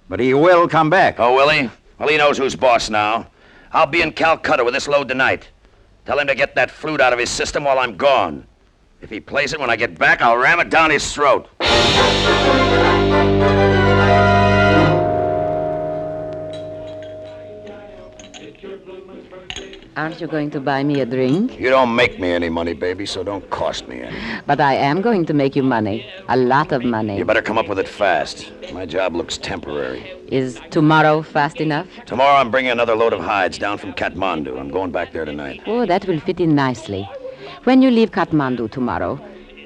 but 0.08 0.20
he 0.20 0.34
will 0.34 0.68
come 0.68 0.90
back. 0.90 1.20
Oh, 1.20 1.36
will 1.36 1.50
he? 1.50 1.70
Well, 2.00 2.10
he 2.10 2.18
knows 2.18 2.38
who's 2.38 2.56
boss 2.56 2.90
now. 2.90 3.28
I'll 3.74 3.88
be 3.88 4.02
in 4.02 4.12
Calcutta 4.12 4.64
with 4.64 4.74
this 4.74 4.88
load 4.88 5.08
tonight. 5.08 5.50
Tell 6.06 6.20
him 6.20 6.28
to 6.28 6.36
get 6.36 6.56
that 6.56 6.72
flute 6.72 7.02
out 7.02 7.14
of 7.14 7.20
his 7.20 7.30
system 7.30 7.64
while 7.64 7.80
I'm 7.80 7.98
gone. 7.98 8.46
If 9.02 9.10
he 9.10 9.20
plays 9.20 9.54
it 9.54 9.60
when 9.60 9.70
I 9.70 9.76
get 9.76 9.98
back, 9.98 10.22
I'll 10.22 10.38
ram 10.38 10.60
it 10.60 10.70
down 10.70 10.92
his 10.92 11.14
throat. 11.14 11.48
Aren't 19.98 20.22
you 20.22 20.28
going 20.28 20.50
to 20.52 20.62
buy 20.62 20.84
me 20.84 21.02
a 21.02 21.06
drink? 21.06 21.60
You 21.60 21.70
don't 21.70 21.94
make 21.94 22.18
me 22.18 22.32
any 22.32 22.48
money, 22.48 22.72
baby, 22.74 23.06
so 23.06 23.24
don't 23.24 23.48
cost 23.50 23.90
me 23.90 24.02
any. 24.02 24.18
But 24.48 24.62
I 24.62 24.76
am 24.76 25.02
going 25.02 25.26
to 25.26 25.34
make 25.34 25.54
you 25.54 25.64
money. 25.64 26.10
A 26.30 26.38
lot 26.38 26.72
of 26.72 26.86
money. 26.86 27.18
You 27.18 27.26
better 27.26 27.42
come 27.42 27.58
up 27.58 27.68
with 27.68 27.78
it 27.78 27.90
fast. 27.90 28.50
My 28.72 28.86
job 28.86 29.16
looks 29.16 29.38
temporary. 29.38 30.10
Is 30.28 30.62
tomorrow 30.70 31.22
fast 31.22 31.60
enough? 31.60 31.88
Tomorrow 32.06 32.38
I'm 32.40 32.50
bringing 32.50 32.72
another 32.72 32.96
load 32.96 33.12
of 33.12 33.20
hides 33.20 33.58
down 33.58 33.78
from 33.78 33.92
Kathmandu. 33.92 34.58
I'm 34.58 34.70
going 34.70 34.92
back 34.92 35.12
there 35.12 35.26
tonight. 35.26 35.62
Oh, 35.66 35.86
that 35.86 36.08
will 36.08 36.22
fit 36.22 36.40
in 36.40 36.56
nicely. 36.56 37.10
When 37.66 37.82
you 37.82 37.92
leave 37.92 38.12
Kathmandu 38.12 38.72
tomorrow, 38.72 39.20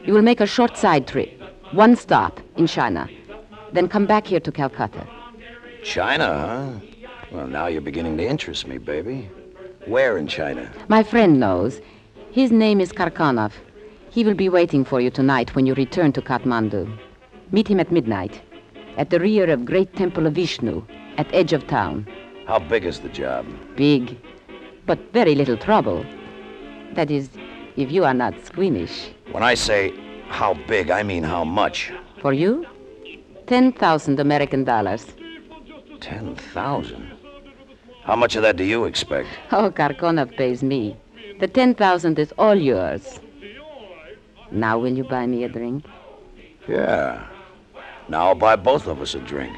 you 0.05 0.13
will 0.13 0.23
make 0.23 0.41
a 0.41 0.47
short 0.47 0.75
side 0.75 1.05
trip. 1.07 1.39
One 1.71 1.95
stop 1.95 2.39
in 2.57 2.65
China. 2.65 3.07
Then 3.73 3.87
come 3.87 4.07
back 4.07 4.25
here 4.25 4.39
to 4.39 4.51
Calcutta. 4.51 5.07
China, 5.83 6.25
huh? 6.25 7.07
Well, 7.31 7.47
now 7.47 7.67
you're 7.67 7.81
beginning 7.81 8.17
to 8.17 8.25
interest 8.25 8.65
me, 8.65 8.79
baby. 8.79 9.29
Where 9.87 10.17
in 10.17 10.27
China? 10.27 10.71
My 10.87 11.03
friend 11.03 11.39
knows. 11.39 11.79
His 12.31 12.51
name 12.51 12.81
is 12.81 12.91
Karkanov. 12.91 13.51
He 14.09 14.23
will 14.23 14.33
be 14.33 14.49
waiting 14.49 14.83
for 14.83 14.99
you 14.99 15.11
tonight 15.11 15.55
when 15.55 15.65
you 15.65 15.73
return 15.75 16.11
to 16.13 16.21
Kathmandu. 16.21 16.97
Meet 17.51 17.67
him 17.67 17.79
at 17.79 17.91
midnight, 17.91 18.41
at 18.97 19.09
the 19.11 19.19
rear 19.19 19.49
of 19.49 19.63
Great 19.63 19.95
Temple 19.95 20.25
of 20.25 20.33
Vishnu, 20.33 20.83
at 21.17 21.31
edge 21.33 21.53
of 21.53 21.67
town. 21.67 22.07
How 22.47 22.59
big 22.59 22.85
is 22.85 22.99
the 22.99 23.09
job? 23.09 23.45
Big, 23.75 24.17
but 24.85 24.99
very 25.13 25.35
little 25.35 25.57
trouble. 25.57 26.03
That 26.93 27.11
is, 27.11 27.29
if 27.75 27.91
you 27.91 28.05
are 28.05 28.13
not 28.13 28.33
squeamish. 28.43 29.11
When 29.31 29.43
I 29.43 29.53
say 29.53 29.93
how 30.29 30.55
big, 30.67 30.89
I 30.89 31.03
mean 31.03 31.23
how 31.23 31.43
much. 31.43 31.91
For 32.21 32.33
you? 32.33 32.65
10,000 33.47 34.19
American 34.19 34.63
dollars. 34.63 35.05
10,000? 35.99 37.14
How 38.05 38.15
much 38.15 38.35
of 38.35 38.43
that 38.43 38.55
do 38.55 38.63
you 38.63 38.85
expect? 38.85 39.27
Oh, 39.51 39.71
Karkanov 39.71 40.37
pays 40.37 40.61
me. 40.61 40.95
The 41.39 41.47
10,000 41.47 42.19
is 42.19 42.31
all 42.37 42.53
yours. 42.53 43.19
Now 44.51 44.77
will 44.77 44.93
you 44.93 45.03
buy 45.03 45.25
me 45.25 45.43
a 45.43 45.49
drink? 45.49 45.85
Yeah. 46.67 47.25
Now 48.07 48.27
I'll 48.27 48.35
buy 48.35 48.57
both 48.57 48.85
of 48.85 49.01
us 49.01 49.15
a 49.15 49.19
drink. 49.19 49.57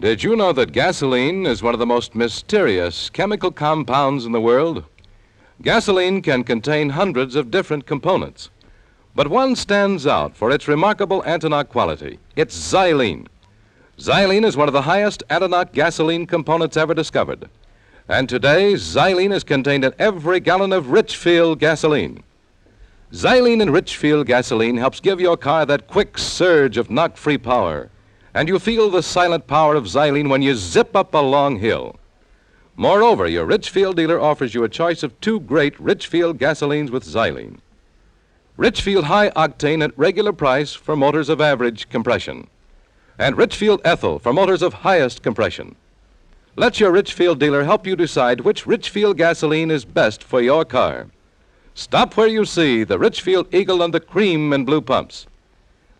Did 0.00 0.24
you 0.24 0.34
know 0.34 0.52
that 0.52 0.72
gasoline 0.72 1.46
is 1.46 1.62
one 1.62 1.74
of 1.74 1.80
the 1.80 1.86
most 1.86 2.16
mysterious 2.16 3.08
chemical 3.08 3.52
compounds 3.52 4.26
in 4.26 4.32
the 4.32 4.40
world? 4.40 4.84
Gasoline 5.62 6.20
can 6.20 6.42
contain 6.42 6.90
hundreds 6.90 7.36
of 7.36 7.50
different 7.50 7.86
components, 7.86 8.50
but 9.14 9.28
one 9.28 9.54
stands 9.54 10.06
out 10.06 10.36
for 10.36 10.50
its 10.50 10.66
remarkable 10.66 11.22
antiknock 11.22 11.68
quality. 11.68 12.18
It's 12.34 12.56
xylene. 12.56 13.28
Xylene 13.96 14.44
is 14.44 14.56
one 14.56 14.68
of 14.68 14.72
the 14.74 14.82
highest 14.82 15.22
antiknock 15.30 15.72
gasoline 15.72 16.26
components 16.26 16.76
ever 16.76 16.92
discovered. 16.92 17.48
And 18.08 18.28
today, 18.28 18.74
xylene 18.74 19.32
is 19.32 19.44
contained 19.44 19.84
in 19.84 19.94
every 19.98 20.40
gallon 20.40 20.72
of 20.72 20.90
Richfield 20.90 21.60
gasoline. 21.60 22.24
Xylene 23.12 23.62
in 23.62 23.70
Richfield 23.70 24.26
gasoline 24.26 24.76
helps 24.76 24.98
give 24.98 25.20
your 25.20 25.36
car 25.36 25.64
that 25.66 25.86
quick 25.86 26.18
surge 26.18 26.76
of 26.76 26.90
knock 26.90 27.16
free 27.16 27.38
power. 27.38 27.88
And 28.34 28.48
you 28.48 28.58
feel 28.58 28.90
the 28.90 29.04
silent 29.04 29.46
power 29.46 29.76
of 29.76 29.84
xylene 29.84 30.28
when 30.28 30.42
you 30.42 30.56
zip 30.56 30.96
up 30.96 31.14
a 31.14 31.18
long 31.18 31.60
hill. 31.60 31.94
Moreover, 32.76 33.28
your 33.28 33.46
Richfield 33.46 33.96
dealer 33.96 34.20
offers 34.20 34.52
you 34.52 34.64
a 34.64 34.68
choice 34.68 35.04
of 35.04 35.18
two 35.20 35.40
great 35.40 35.78
Richfield 35.78 36.38
gasolines 36.38 36.90
with 36.90 37.04
xylene. 37.04 37.58
Richfield 38.56 39.04
High 39.04 39.30
Octane 39.30 39.82
at 39.82 39.96
regular 39.98 40.32
price 40.32 40.74
for 40.74 40.96
motors 40.96 41.28
of 41.28 41.40
average 41.40 41.88
compression, 41.88 42.48
and 43.18 43.36
Richfield 43.36 43.80
Ethyl 43.84 44.18
for 44.18 44.32
motors 44.32 44.62
of 44.62 44.74
highest 44.74 45.22
compression. 45.22 45.76
Let 46.56 46.80
your 46.80 46.90
Richfield 46.90 47.38
dealer 47.38 47.64
help 47.64 47.86
you 47.86 47.94
decide 47.94 48.40
which 48.40 48.66
Richfield 48.66 49.16
gasoline 49.16 49.70
is 49.70 49.84
best 49.84 50.22
for 50.22 50.40
your 50.40 50.64
car. 50.64 51.08
Stop 51.74 52.16
where 52.16 52.28
you 52.28 52.44
see 52.44 52.84
the 52.84 52.98
Richfield 52.98 53.52
Eagle 53.52 53.82
and 53.82 53.94
the 53.94 54.00
cream 54.00 54.52
and 54.52 54.64
blue 54.66 54.80
pumps. 54.80 55.26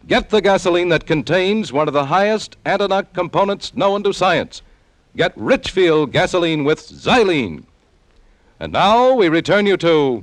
Get 0.07 0.31
the 0.31 0.41
gasoline 0.41 0.91
that 0.91 1.07
contains 1.07 1.73
one 1.73 1.89
of 1.89 1.95
the 1.95 2.07
highest 2.07 2.57
antiknock 2.65 3.13
components 3.13 3.75
known 3.75 4.03
to 4.05 4.13
science. 4.13 4.63
Get 5.17 5.33
Richfield 5.37 6.11
gasoline 6.11 6.65
with 6.65 6.81
xylene. 6.81 7.63
And 8.59 8.73
now 8.73 9.15
we 9.15 9.29
return 9.29 9.65
you 9.65 9.77
to 9.77 10.21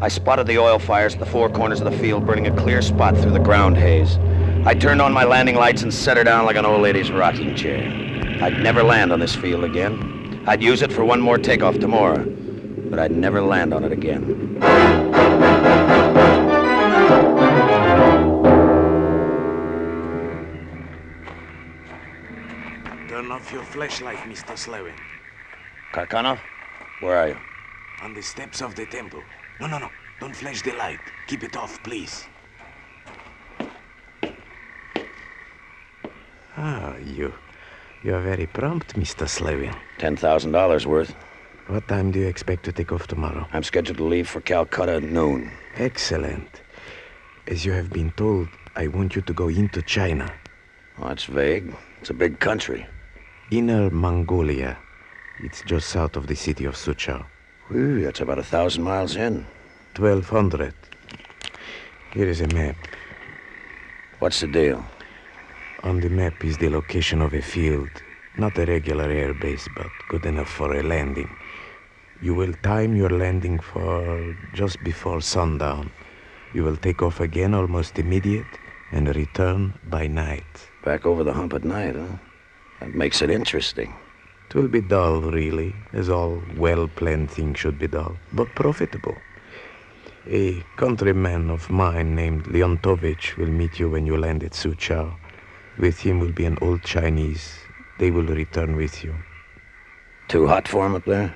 I 0.00 0.08
spotted 0.08 0.46
the 0.46 0.56
oil 0.56 0.78
fires 0.78 1.12
at 1.12 1.20
the 1.20 1.26
four 1.26 1.50
corners 1.50 1.82
of 1.82 1.92
the 1.92 1.98
field, 1.98 2.24
burning 2.24 2.46
a 2.46 2.56
clear 2.56 2.80
spot 2.80 3.14
through 3.18 3.32
the 3.32 3.40
ground 3.40 3.76
haze. 3.76 4.16
I 4.64 4.72
turned 4.72 5.02
on 5.02 5.12
my 5.12 5.24
landing 5.24 5.56
lights 5.56 5.82
and 5.82 5.92
set 5.92 6.16
her 6.16 6.24
down 6.24 6.46
like 6.46 6.56
an 6.56 6.64
old 6.64 6.80
lady's 6.80 7.10
rocking 7.10 7.54
chair. 7.54 7.82
I'd 8.42 8.58
never 8.60 8.82
land 8.82 9.12
on 9.12 9.20
this 9.20 9.36
field 9.36 9.64
again. 9.64 10.42
I'd 10.46 10.62
use 10.62 10.80
it 10.80 10.90
for 10.90 11.04
one 11.04 11.20
more 11.20 11.36
takeoff 11.36 11.78
tomorrow, 11.78 12.24
but 12.88 12.98
I'd 12.98 13.12
never 13.12 13.42
land 13.42 13.74
on 13.74 13.84
it 13.84 13.92
again. 13.92 14.99
Turn 23.50 23.58
your 23.58 23.66
flashlight, 23.66 24.18
Mr. 24.18 24.56
Slevin. 24.56 24.94
Karkanov, 25.92 26.38
where 27.00 27.16
are 27.16 27.28
you? 27.30 27.36
On 28.00 28.14
the 28.14 28.22
steps 28.22 28.62
of 28.62 28.76
the 28.76 28.86
temple. 28.86 29.24
No, 29.60 29.66
no, 29.66 29.78
no. 29.78 29.90
Don't 30.20 30.36
flash 30.36 30.62
the 30.62 30.70
light. 30.70 31.00
Keep 31.26 31.42
it 31.42 31.56
off, 31.56 31.82
please. 31.82 32.28
Ah, 36.56 36.96
you. 36.98 37.32
You 38.04 38.14
are 38.14 38.20
very 38.20 38.46
prompt, 38.46 38.94
Mr. 38.94 39.28
Slevin. 39.28 39.74
$10,000 39.98 40.86
worth. 40.86 41.12
What 41.66 41.88
time 41.88 42.12
do 42.12 42.20
you 42.20 42.28
expect 42.28 42.64
to 42.66 42.72
take 42.72 42.92
off 42.92 43.08
tomorrow? 43.08 43.48
I'm 43.52 43.64
scheduled 43.64 43.98
to 43.98 44.04
leave 44.04 44.28
for 44.28 44.40
Calcutta 44.40 44.92
at 44.92 45.02
noon. 45.02 45.50
Excellent. 45.74 46.62
As 47.48 47.64
you 47.64 47.72
have 47.72 47.90
been 47.90 48.12
told, 48.12 48.46
I 48.76 48.86
want 48.86 49.16
you 49.16 49.22
to 49.22 49.32
go 49.32 49.48
into 49.48 49.82
China. 49.82 50.32
Well, 50.98 51.08
that's 51.08 51.24
vague. 51.24 51.74
It's 52.00 52.10
a 52.10 52.14
big 52.14 52.38
country. 52.38 52.86
Inner 53.50 53.90
Mongolia. 53.90 54.78
It's 55.40 55.62
just 55.62 55.88
south 55.88 56.14
of 56.14 56.28
the 56.28 56.36
city 56.36 56.66
of 56.66 56.76
Suchao. 56.76 57.26
Ooh, 57.74 58.00
that's 58.00 58.20
about 58.20 58.38
a 58.38 58.44
thousand 58.44 58.84
miles 58.84 59.16
in. 59.16 59.44
1200. 59.96 60.72
Here 62.12 62.28
is 62.28 62.40
a 62.40 62.46
map. 62.54 62.76
What's 64.20 64.38
the 64.38 64.46
deal? 64.46 64.84
On 65.82 65.98
the 65.98 66.08
map 66.08 66.44
is 66.44 66.58
the 66.58 66.68
location 66.68 67.20
of 67.20 67.34
a 67.34 67.42
field. 67.42 67.90
Not 68.38 68.56
a 68.56 68.66
regular 68.66 69.10
air 69.10 69.34
base, 69.34 69.66
but 69.74 69.90
good 70.08 70.26
enough 70.26 70.48
for 70.48 70.72
a 70.76 70.84
landing. 70.84 71.30
You 72.22 72.36
will 72.36 72.52
time 72.62 72.94
your 72.94 73.10
landing 73.10 73.58
for 73.58 74.36
just 74.54 74.80
before 74.84 75.20
sundown. 75.22 75.90
You 76.54 76.62
will 76.62 76.76
take 76.76 77.02
off 77.02 77.18
again 77.18 77.54
almost 77.54 77.98
immediate 77.98 78.60
and 78.92 79.12
return 79.16 79.74
by 79.88 80.06
night. 80.06 80.70
Back 80.84 81.04
over 81.04 81.24
the 81.24 81.32
hump 81.32 81.52
at 81.54 81.64
night, 81.64 81.96
huh? 81.96 82.29
That 82.80 82.94
makes 82.94 83.22
it 83.22 83.30
interesting. 83.30 83.94
It 84.48 84.54
will 84.54 84.68
be 84.68 84.80
dull, 84.80 85.20
really, 85.20 85.74
as 85.92 86.08
all 86.08 86.42
well 86.56 86.88
planned 86.88 87.30
things 87.30 87.58
should 87.58 87.78
be 87.78 87.86
dull, 87.86 88.16
but 88.32 88.48
profitable. 88.54 89.16
A 90.26 90.62
countryman 90.76 91.50
of 91.50 91.70
mine 91.70 92.14
named 92.14 92.44
Leontovich 92.46 93.36
will 93.36 93.48
meet 93.48 93.78
you 93.78 93.88
when 93.90 94.06
you 94.06 94.16
land 94.16 94.42
at 94.42 94.52
Suchao. 94.52 95.14
With 95.78 96.00
him 96.00 96.20
will 96.20 96.32
be 96.32 96.44
an 96.44 96.58
old 96.60 96.82
Chinese. 96.82 97.54
They 97.98 98.10
will 98.10 98.26
return 98.26 98.76
with 98.76 99.04
you. 99.04 99.14
Too 100.28 100.46
hot 100.46 100.66
for 100.66 100.86
him 100.86 100.94
up 100.94 101.04
there? 101.04 101.34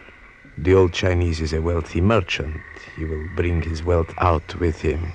The 0.58 0.74
old 0.74 0.92
Chinese 0.92 1.40
is 1.40 1.52
a 1.52 1.62
wealthy 1.62 2.00
merchant. 2.00 2.60
He 2.96 3.04
will 3.04 3.26
bring 3.36 3.62
his 3.62 3.82
wealth 3.82 4.12
out 4.18 4.54
with 4.60 4.80
him. 4.80 5.12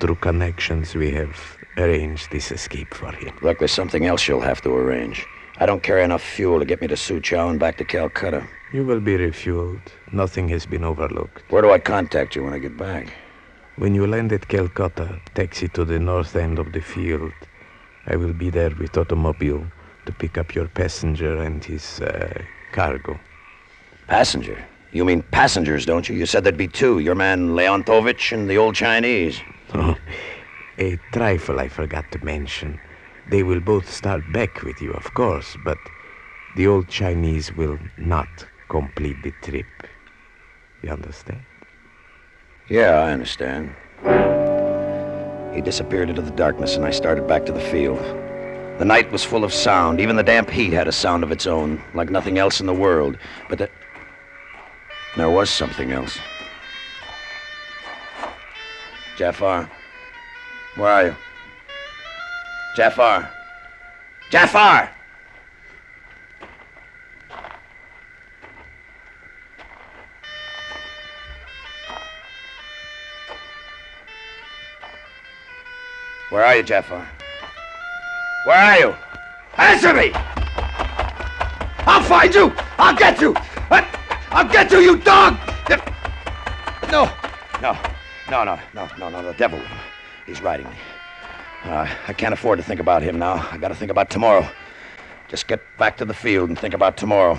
Through 0.00 0.16
connections, 0.16 0.94
we 0.94 1.10
have 1.12 1.56
arranged 1.76 2.30
this 2.30 2.50
escape 2.50 2.94
for 2.94 3.12
him. 3.12 3.36
Look, 3.42 3.58
there's 3.58 3.72
something 3.72 4.06
else 4.06 4.26
you'll 4.26 4.40
have 4.40 4.60
to 4.62 4.70
arrange. 4.70 5.26
I 5.62 5.66
don't 5.66 5.82
carry 5.82 6.02
enough 6.02 6.22
fuel 6.22 6.58
to 6.58 6.64
get 6.64 6.80
me 6.80 6.86
to 6.88 6.94
Suchao 6.94 7.50
and 7.50 7.60
back 7.60 7.76
to 7.76 7.84
Calcutta. 7.84 8.48
You 8.72 8.86
will 8.86 9.00
be 9.00 9.18
refueled. 9.18 9.82
Nothing 10.10 10.48
has 10.48 10.64
been 10.64 10.84
overlooked. 10.84 11.42
Where 11.50 11.60
do 11.60 11.70
I 11.70 11.78
contact 11.78 12.34
you 12.34 12.44
when 12.44 12.54
I 12.54 12.58
get 12.58 12.78
back? 12.78 13.12
When 13.76 13.94
you 13.94 14.06
land 14.06 14.32
at 14.32 14.48
Calcutta, 14.48 15.20
taxi 15.34 15.68
to 15.68 15.84
the 15.84 15.98
north 15.98 16.34
end 16.34 16.58
of 16.58 16.72
the 16.72 16.80
field. 16.80 17.34
I 18.06 18.16
will 18.16 18.32
be 18.32 18.48
there 18.48 18.70
with 18.70 18.96
automobile 18.96 19.66
to 20.06 20.12
pick 20.12 20.38
up 20.38 20.54
your 20.54 20.66
passenger 20.66 21.42
and 21.42 21.62
his 21.62 22.00
uh, 22.00 22.42
cargo. 22.72 23.20
Passenger? 24.06 24.64
You 24.92 25.04
mean 25.04 25.22
passengers, 25.30 25.84
don't 25.84 26.08
you? 26.08 26.16
You 26.16 26.24
said 26.24 26.42
there'd 26.42 26.56
be 26.56 26.68
two. 26.68 27.00
Your 27.00 27.14
man 27.14 27.50
Leontovich 27.50 28.32
and 28.32 28.48
the 28.48 28.56
old 28.56 28.74
Chinese. 28.74 29.38
Oh, 29.74 29.94
a 30.78 30.98
trifle 31.12 31.60
I 31.60 31.68
forgot 31.68 32.10
to 32.12 32.24
mention. 32.24 32.80
They 33.28 33.42
will 33.42 33.60
both 33.60 33.92
start 33.92 34.22
back 34.32 34.62
with 34.62 34.80
you, 34.80 34.92
of 34.92 35.14
course, 35.14 35.56
but 35.64 35.78
the 36.56 36.66
old 36.66 36.88
Chinese 36.88 37.54
will 37.54 37.78
not 37.96 38.28
complete 38.68 39.16
the 39.22 39.32
trip. 39.42 39.66
You 40.82 40.90
understand? 40.90 41.42
Yeah, 42.68 43.00
I 43.00 43.12
understand. 43.12 43.74
He 45.54 45.60
disappeared 45.60 46.08
into 46.08 46.22
the 46.22 46.30
darkness, 46.30 46.76
and 46.76 46.84
I 46.84 46.90
started 46.90 47.26
back 47.26 47.44
to 47.46 47.52
the 47.52 47.60
field. 47.60 47.98
The 48.78 48.84
night 48.84 49.12
was 49.12 49.22
full 49.22 49.44
of 49.44 49.52
sound. 49.52 50.00
Even 50.00 50.16
the 50.16 50.22
damp 50.22 50.48
heat 50.48 50.72
had 50.72 50.88
a 50.88 50.92
sound 50.92 51.22
of 51.22 51.32
its 51.32 51.46
own, 51.46 51.82
like 51.92 52.08
nothing 52.08 52.38
else 52.38 52.60
in 52.60 52.66
the 52.66 52.74
world. 52.74 53.18
But 53.48 53.58
the... 53.58 53.70
there 55.16 55.28
was 55.28 55.50
something 55.50 55.92
else. 55.92 56.18
Jafar, 59.16 59.70
where 60.76 60.92
are 60.92 61.04
you? 61.06 61.16
Jafar! 62.76 63.28
Jafar! 64.30 64.90
Where 76.30 76.44
are 76.44 76.56
you, 76.56 76.62
Jafar? 76.62 77.08
Where 78.44 78.56
are 78.56 78.78
you? 78.78 78.94
Answer 79.56 79.92
me! 79.92 80.12
I'll 81.86 82.02
find 82.02 82.32
you! 82.32 82.52
I'll 82.78 82.96
get 82.96 83.20
you! 83.20 83.34
I'll 84.30 84.48
get 84.48 84.70
you, 84.70 84.78
you 84.78 84.96
dog! 84.96 85.36
No! 86.90 87.10
No, 87.60 87.76
no, 88.30 88.44
no, 88.44 88.58
no, 88.74 88.88
no, 88.96 89.08
no, 89.10 89.22
the 89.22 89.34
devil. 89.34 89.60
He's 90.24 90.40
riding 90.40 90.68
me. 90.70 90.76
Uh, 91.64 91.86
I 92.08 92.12
can't 92.14 92.32
afford 92.32 92.58
to 92.58 92.64
think 92.64 92.80
about 92.80 93.02
him 93.02 93.18
now. 93.18 93.46
I 93.50 93.58
gotta 93.58 93.74
think 93.74 93.90
about 93.90 94.08
tomorrow. 94.08 94.48
Just 95.28 95.46
get 95.46 95.60
back 95.78 95.96
to 95.98 96.04
the 96.04 96.14
field 96.14 96.48
and 96.48 96.58
think 96.58 96.74
about 96.74 96.96
tomorrow. 96.96 97.34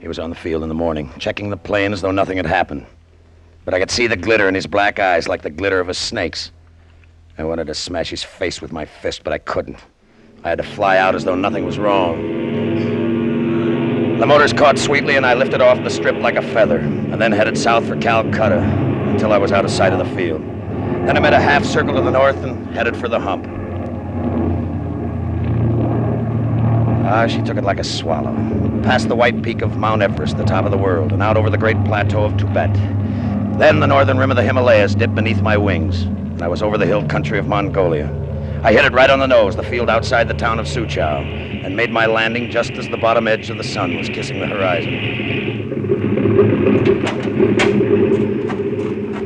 He 0.00 0.08
was 0.08 0.18
on 0.18 0.30
the 0.30 0.36
field 0.36 0.62
in 0.62 0.68
the 0.68 0.74
morning, 0.74 1.12
checking 1.18 1.50
the 1.50 1.56
plane 1.56 1.92
as 1.92 2.00
though 2.00 2.10
nothing 2.10 2.38
had 2.38 2.46
happened. 2.46 2.86
But 3.64 3.74
I 3.74 3.78
could 3.78 3.90
see 3.90 4.06
the 4.06 4.16
glitter 4.16 4.48
in 4.48 4.54
his 4.54 4.66
black 4.66 4.98
eyes 4.98 5.28
like 5.28 5.42
the 5.42 5.50
glitter 5.50 5.78
of 5.78 5.88
a 5.88 5.94
snake's. 5.94 6.50
I 7.38 7.44
wanted 7.44 7.68
to 7.68 7.74
smash 7.74 8.10
his 8.10 8.24
face 8.24 8.60
with 8.60 8.72
my 8.72 8.84
fist, 8.84 9.22
but 9.24 9.32
I 9.32 9.38
couldn't. 9.38 9.78
I 10.42 10.48
had 10.48 10.58
to 10.58 10.64
fly 10.64 10.96
out 10.96 11.14
as 11.14 11.24
though 11.24 11.36
nothing 11.36 11.64
was 11.64 11.78
wrong. 11.78 12.41
The 14.22 14.28
motors 14.28 14.52
caught 14.52 14.78
sweetly, 14.78 15.16
and 15.16 15.26
I 15.26 15.34
lifted 15.34 15.60
off 15.60 15.82
the 15.82 15.90
strip 15.90 16.14
like 16.14 16.36
a 16.36 16.42
feather, 16.42 16.78
and 16.78 17.20
then 17.20 17.32
headed 17.32 17.58
south 17.58 17.88
for 17.88 17.96
Calcutta 17.96 18.60
until 19.10 19.32
I 19.32 19.36
was 19.36 19.50
out 19.50 19.64
of 19.64 19.70
sight 19.72 19.92
of 19.92 19.98
the 19.98 20.14
field. 20.14 20.40
Then 20.42 21.16
I 21.16 21.18
made 21.18 21.32
a 21.32 21.40
half 21.40 21.64
circle 21.64 21.96
to 21.96 22.00
the 22.00 22.12
north 22.12 22.36
and 22.36 22.72
headed 22.72 22.96
for 22.96 23.08
the 23.08 23.18
hump. 23.18 23.48
Ah, 27.04 27.26
she 27.26 27.42
took 27.42 27.56
it 27.56 27.64
like 27.64 27.80
a 27.80 27.84
swallow. 27.84 28.32
Past 28.84 29.08
the 29.08 29.16
white 29.16 29.42
peak 29.42 29.60
of 29.60 29.76
Mount 29.76 30.02
Everest, 30.02 30.36
the 30.36 30.44
top 30.44 30.64
of 30.64 30.70
the 30.70 30.78
world, 30.78 31.12
and 31.12 31.20
out 31.20 31.36
over 31.36 31.50
the 31.50 31.58
great 31.58 31.84
plateau 31.84 32.22
of 32.24 32.36
Tibet. 32.36 32.72
Then 33.58 33.80
the 33.80 33.88
northern 33.88 34.18
rim 34.18 34.30
of 34.30 34.36
the 34.36 34.44
Himalayas 34.44 34.94
dipped 34.94 35.16
beneath 35.16 35.42
my 35.42 35.56
wings, 35.56 36.02
and 36.02 36.42
I 36.42 36.46
was 36.46 36.62
over 36.62 36.78
the 36.78 36.86
hill 36.86 37.04
country 37.08 37.40
of 37.40 37.48
Mongolia. 37.48 38.21
I 38.64 38.72
hit 38.72 38.84
it 38.84 38.92
right 38.92 39.10
on 39.10 39.18
the 39.18 39.26
nose, 39.26 39.56
the 39.56 39.64
field 39.64 39.90
outside 39.90 40.28
the 40.28 40.34
town 40.34 40.60
of 40.60 40.66
Suchao, 40.66 41.64
and 41.64 41.76
made 41.76 41.90
my 41.90 42.06
landing 42.06 42.48
just 42.48 42.70
as 42.74 42.88
the 42.88 42.96
bottom 42.96 43.26
edge 43.26 43.50
of 43.50 43.56
the 43.56 43.64
sun 43.64 43.96
was 43.96 44.08
kissing 44.08 44.38
the 44.38 44.46
horizon. 44.46 44.94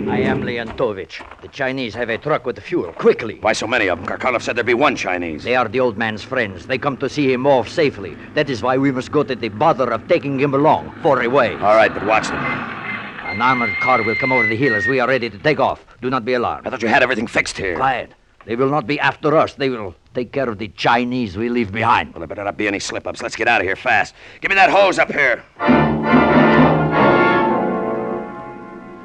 I 0.08 0.20
am 0.20 0.40
Leontovich. 0.40 1.20
The 1.42 1.48
Chinese 1.48 1.94
have 1.94 2.08
a 2.08 2.16
truck 2.16 2.46
with 2.46 2.58
fuel. 2.60 2.94
Quickly. 2.94 3.36
Why 3.42 3.52
so 3.52 3.66
many 3.66 3.88
of 3.88 3.98
them? 3.98 4.06
Karkanov 4.06 4.40
said 4.40 4.56
there'd 4.56 4.64
be 4.64 4.72
one 4.72 4.96
Chinese. 4.96 5.44
They 5.44 5.54
are 5.54 5.68
the 5.68 5.80
old 5.80 5.98
man's 5.98 6.22
friends. 6.22 6.64
They 6.64 6.78
come 6.78 6.96
to 6.96 7.08
see 7.10 7.30
him 7.30 7.46
off 7.46 7.68
safely. 7.68 8.16
That 8.32 8.48
is 8.48 8.62
why 8.62 8.78
we 8.78 8.90
must 8.90 9.12
go 9.12 9.22
to 9.22 9.34
the 9.34 9.50
bother 9.50 9.92
of 9.92 10.08
taking 10.08 10.40
him 10.40 10.54
along 10.54 10.98
for 11.02 11.22
a 11.22 11.28
way. 11.28 11.52
All 11.56 11.76
right, 11.76 11.92
but 11.92 12.06
watch 12.06 12.28
them. 12.28 12.38
An 12.38 13.42
armored 13.42 13.76
car 13.80 14.02
will 14.02 14.16
come 14.16 14.32
over 14.32 14.46
the 14.46 14.56
hill 14.56 14.74
as 14.74 14.86
we 14.86 14.98
are 14.98 15.06
ready 15.08 15.28
to 15.28 15.36
take 15.36 15.60
off. 15.60 15.84
Do 16.00 16.08
not 16.08 16.24
be 16.24 16.32
alarmed. 16.32 16.66
I 16.66 16.70
thought 16.70 16.80
you 16.80 16.88
had 16.88 17.02
everything 17.02 17.26
fixed 17.26 17.58
here. 17.58 17.76
Quiet. 17.76 18.12
They 18.46 18.54
will 18.54 18.70
not 18.70 18.86
be 18.86 18.98
after 19.00 19.36
us. 19.36 19.54
They 19.54 19.68
will 19.68 19.96
take 20.14 20.30
care 20.30 20.48
of 20.48 20.58
the 20.58 20.68
Chinese 20.68 21.36
we 21.36 21.48
leave 21.48 21.72
behind. 21.72 22.14
Well, 22.14 22.20
there 22.20 22.28
better 22.28 22.44
not 22.44 22.56
be 22.56 22.68
any 22.68 22.78
slip 22.78 23.04
ups. 23.04 23.20
Let's 23.20 23.34
get 23.34 23.48
out 23.48 23.60
of 23.60 23.66
here 23.66 23.74
fast. 23.74 24.14
Give 24.40 24.48
me 24.50 24.54
that 24.54 24.70
hose 24.70 25.00
up 25.00 25.12
here. 25.12 25.44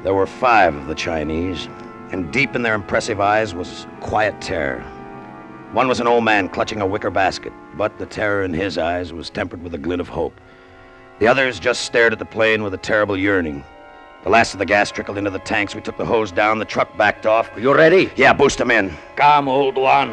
There 0.04 0.14
were 0.14 0.28
five 0.28 0.76
of 0.76 0.86
the 0.86 0.94
Chinese, 0.94 1.68
and 2.12 2.32
deep 2.32 2.54
in 2.54 2.62
their 2.62 2.74
impressive 2.74 3.20
eyes 3.20 3.52
was 3.52 3.86
quiet 4.00 4.40
terror. 4.40 4.80
One 5.72 5.88
was 5.88 5.98
an 5.98 6.06
old 6.06 6.22
man 6.22 6.48
clutching 6.48 6.80
a 6.80 6.86
wicker 6.86 7.10
basket, 7.10 7.52
but 7.76 7.98
the 7.98 8.06
terror 8.06 8.44
in 8.44 8.52
his 8.52 8.78
eyes 8.78 9.12
was 9.12 9.28
tempered 9.28 9.62
with 9.62 9.74
a 9.74 9.78
glint 9.78 10.00
of 10.00 10.08
hope. 10.08 10.40
The 11.18 11.26
others 11.26 11.58
just 11.58 11.82
stared 11.82 12.12
at 12.12 12.20
the 12.20 12.24
plane 12.24 12.62
with 12.62 12.74
a 12.74 12.78
terrible 12.78 13.16
yearning. 13.16 13.64
The 14.22 14.30
last 14.30 14.52
of 14.52 14.60
the 14.60 14.66
gas 14.66 14.92
trickled 14.92 15.18
into 15.18 15.30
the 15.30 15.40
tanks. 15.40 15.74
We 15.74 15.80
took 15.80 15.96
the 15.96 16.04
hose 16.04 16.30
down. 16.30 16.60
The 16.60 16.64
truck 16.64 16.96
backed 16.96 17.26
off. 17.26 17.50
Are 17.56 17.60
you 17.60 17.74
ready? 17.74 18.08
Yeah, 18.14 18.32
boost 18.32 18.56
them 18.58 18.70
in. 18.70 18.96
Come, 19.16 19.48
old 19.48 19.76
one. 19.76 20.10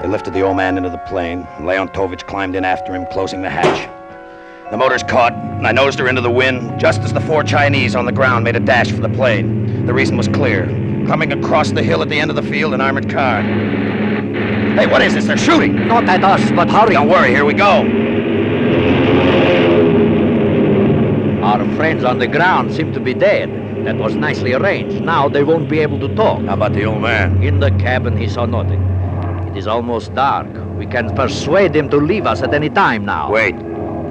They 0.00 0.06
lifted 0.06 0.32
the 0.32 0.42
old 0.42 0.56
man 0.56 0.76
into 0.76 0.88
the 0.88 0.98
plane. 0.98 1.40
and 1.56 1.66
Leontovich 1.66 2.24
climbed 2.28 2.54
in 2.54 2.64
after 2.64 2.94
him, 2.94 3.06
closing 3.10 3.42
the 3.42 3.50
hatch. 3.50 3.90
The 4.70 4.76
motors 4.76 5.02
caught, 5.02 5.32
and 5.32 5.66
I 5.66 5.72
nosed 5.72 5.98
her 5.98 6.06
into 6.06 6.20
the 6.20 6.30
wind 6.30 6.78
just 6.78 7.00
as 7.00 7.12
the 7.12 7.20
four 7.20 7.42
Chinese 7.42 7.96
on 7.96 8.04
the 8.04 8.12
ground 8.12 8.44
made 8.44 8.54
a 8.54 8.60
dash 8.60 8.92
for 8.92 9.00
the 9.00 9.08
plane. 9.08 9.84
The 9.84 9.94
reason 9.94 10.16
was 10.16 10.28
clear. 10.28 10.66
Coming 11.08 11.32
across 11.32 11.72
the 11.72 11.82
hill 11.82 12.02
at 12.02 12.08
the 12.08 12.20
end 12.20 12.30
of 12.30 12.36
the 12.36 12.42
field, 12.42 12.72
an 12.72 12.80
armored 12.80 13.10
car. 13.10 13.42
Hey, 13.42 14.86
what 14.86 15.02
is 15.02 15.14
this? 15.14 15.26
They're 15.26 15.36
shooting! 15.36 15.88
Not 15.88 16.08
at 16.08 16.22
us, 16.22 16.52
but 16.52 16.70
hurry. 16.70 16.94
Don't 16.94 17.08
worry, 17.08 17.30
here 17.30 17.44
we 17.44 17.54
go. 17.54 18.05
Our 21.46 21.64
friends 21.76 22.02
on 22.02 22.18
the 22.18 22.26
ground 22.26 22.74
seem 22.74 22.92
to 22.92 22.98
be 22.98 23.14
dead. 23.14 23.48
That 23.86 23.98
was 23.98 24.16
nicely 24.16 24.52
arranged. 24.52 25.00
Now 25.00 25.28
they 25.28 25.44
won't 25.44 25.70
be 25.70 25.78
able 25.78 26.00
to 26.00 26.12
talk. 26.16 26.42
How 26.42 26.54
about 26.54 26.72
the 26.72 26.84
old 26.86 27.00
man? 27.00 27.40
In 27.40 27.60
the 27.60 27.70
cabin, 27.70 28.16
he 28.16 28.28
saw 28.28 28.46
nothing. 28.46 28.82
It 29.52 29.56
is 29.56 29.68
almost 29.68 30.12
dark. 30.12 30.48
We 30.76 30.86
can 30.86 31.14
persuade 31.14 31.76
him 31.76 31.88
to 31.90 31.98
leave 31.98 32.26
us 32.26 32.42
at 32.42 32.52
any 32.52 32.68
time 32.68 33.04
now. 33.04 33.30
Wait. 33.30 33.54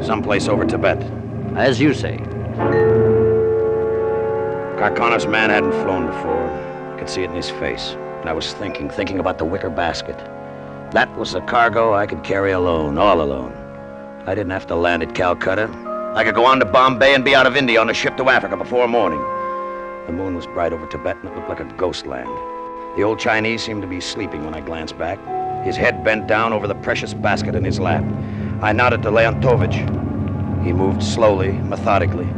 Someplace 0.01 0.47
over 0.47 0.65
Tibet. 0.65 1.03
As 1.57 1.81
you 1.81 1.93
say. 1.93 2.19
Karkanov's 4.79 5.27
man 5.27 5.49
hadn't 5.49 5.73
flown 5.83 6.05
before. 6.07 6.47
I 6.93 6.97
could 6.97 7.09
see 7.09 7.23
it 7.23 7.31
in 7.31 7.35
his 7.35 7.49
face. 7.49 7.97
And 8.21 8.29
I 8.29 8.33
was 8.33 8.53
thinking, 8.53 8.89
thinking 8.89 9.19
about 9.19 9.39
the 9.39 9.45
wicker 9.45 9.69
basket. 9.69 10.17
That 10.93 11.13
was 11.17 11.33
the 11.33 11.41
cargo 11.41 11.93
I 11.93 12.05
could 12.05 12.23
carry 12.23 12.53
alone, 12.53 12.97
all 12.97 13.21
alone. 13.21 13.51
I 14.25 14.35
didn't 14.35 14.51
have 14.51 14.67
to 14.67 14.75
land 14.75 15.03
at 15.03 15.13
Calcutta. 15.15 15.69
I 16.15 16.23
could 16.23 16.33
go 16.33 16.45
on 16.45 16.59
to 16.59 16.65
Bombay 16.65 17.13
and 17.13 17.25
be 17.25 17.35
out 17.35 17.45
of 17.45 17.57
India 17.57 17.77
on 17.77 17.89
a 17.89 17.93
ship 17.93 18.15
to 18.15 18.29
Africa 18.29 18.55
before 18.55 18.87
morning. 18.87 19.19
The 20.05 20.13
moon 20.13 20.33
was 20.33 20.47
bright 20.47 20.71
over 20.71 20.87
Tibet 20.87 21.17
and 21.17 21.27
it 21.27 21.35
looked 21.35 21.49
like 21.49 21.59
a 21.59 21.65
ghost 21.75 22.05
land. 22.05 22.29
The 22.95 23.03
old 23.03 23.19
Chinese 23.19 23.61
seemed 23.61 23.81
to 23.81 23.87
be 23.87 23.99
sleeping 23.99 24.45
when 24.45 24.53
I 24.53 24.61
glanced 24.61 24.97
back, 24.97 25.19
his 25.65 25.75
head 25.75 26.05
bent 26.05 26.25
down 26.25 26.53
over 26.53 26.69
the 26.69 26.75
precious 26.75 27.13
basket 27.13 27.53
in 27.53 27.65
his 27.65 27.81
lap. 27.81 28.05
I 28.61 28.71
nodded 28.71 29.03
to 29.03 29.11
Leontovich. 29.11 29.75
He 30.63 30.71
moved 30.71 31.03
slowly, 31.03 31.51
methodically. 31.51 32.29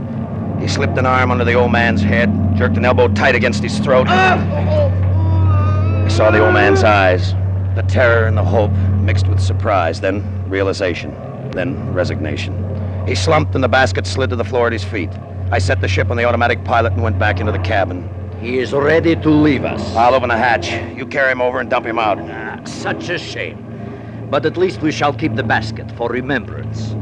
He 0.59 0.67
slipped 0.67 0.97
an 0.97 1.05
arm 1.05 1.29
under 1.29 1.45
the 1.45 1.53
old 1.53 1.71
man's 1.71 2.01
head, 2.01 2.33
jerked 2.57 2.77
an 2.77 2.85
elbow 2.85 3.09
tight 3.09 3.35
against 3.35 3.61
his 3.61 3.77
throat. 3.77 4.07
I 4.09 6.07
saw 6.09 6.31
the 6.31 6.43
old 6.43 6.55
man's 6.55 6.83
eyes, 6.83 7.33
the 7.75 7.85
terror 7.87 8.25
and 8.25 8.35
the 8.35 8.43
hope 8.43 8.71
mixed 9.01 9.27
with 9.27 9.39
surprise, 9.39 10.01
then 10.01 10.49
realization, 10.49 11.11
then 11.51 11.93
resignation. 11.93 12.66
He 13.07 13.15
slumped 13.15 13.55
and 13.55 13.63
the 13.63 13.69
basket 13.69 14.05
slid 14.05 14.29
to 14.31 14.35
the 14.35 14.43
floor 14.43 14.67
at 14.67 14.73
his 14.73 14.83
feet. 14.83 15.09
I 15.49 15.59
set 15.59 15.79
the 15.79 15.87
ship 15.87 16.11
on 16.11 16.17
the 16.17 16.25
automatic 16.25 16.65
pilot 16.65 16.91
and 16.91 17.01
went 17.01 17.17
back 17.17 17.39
into 17.39 17.53
the 17.53 17.59
cabin. 17.59 18.09
He 18.41 18.59
is 18.59 18.73
ready 18.73 19.15
to 19.15 19.29
leave 19.29 19.63
us. 19.63 19.95
I'll 19.95 20.13
open 20.13 20.27
the 20.27 20.37
hatch. 20.37 20.71
You 20.97 21.05
carry 21.05 21.31
him 21.31 21.41
over 21.41 21.61
and 21.61 21.69
dump 21.69 21.85
him 21.85 21.97
out. 21.97 22.19
Ah, 22.19 22.59
such 22.65 23.07
a 23.07 23.17
shame. 23.17 24.27
But 24.29 24.45
at 24.45 24.57
least 24.57 24.81
we 24.81 24.91
shall 24.91 25.13
keep 25.13 25.35
the 25.35 25.43
basket 25.43 25.89
for 25.93 26.09
remembrance. 26.09 26.95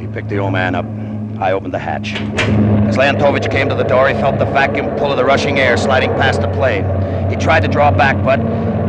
He 0.00 0.08
picked 0.08 0.28
the 0.28 0.38
old 0.38 0.52
man 0.52 0.74
up. 0.74 0.86
I 1.40 1.52
opened 1.52 1.72
the 1.72 1.78
hatch. 1.78 2.14
As 2.88 2.96
Leontovich 2.96 3.48
came 3.48 3.68
to 3.68 3.76
the 3.76 3.84
door, 3.84 4.08
he 4.08 4.14
felt 4.14 4.40
the 4.40 4.46
vacuum 4.46 4.96
pull 4.96 5.12
of 5.12 5.16
the 5.16 5.24
rushing 5.24 5.60
air 5.60 5.76
sliding 5.76 6.10
past 6.14 6.40
the 6.40 6.48
plane. 6.48 6.84
He 7.30 7.36
tried 7.36 7.60
to 7.60 7.68
draw 7.68 7.92
back, 7.92 8.16
but 8.24 8.40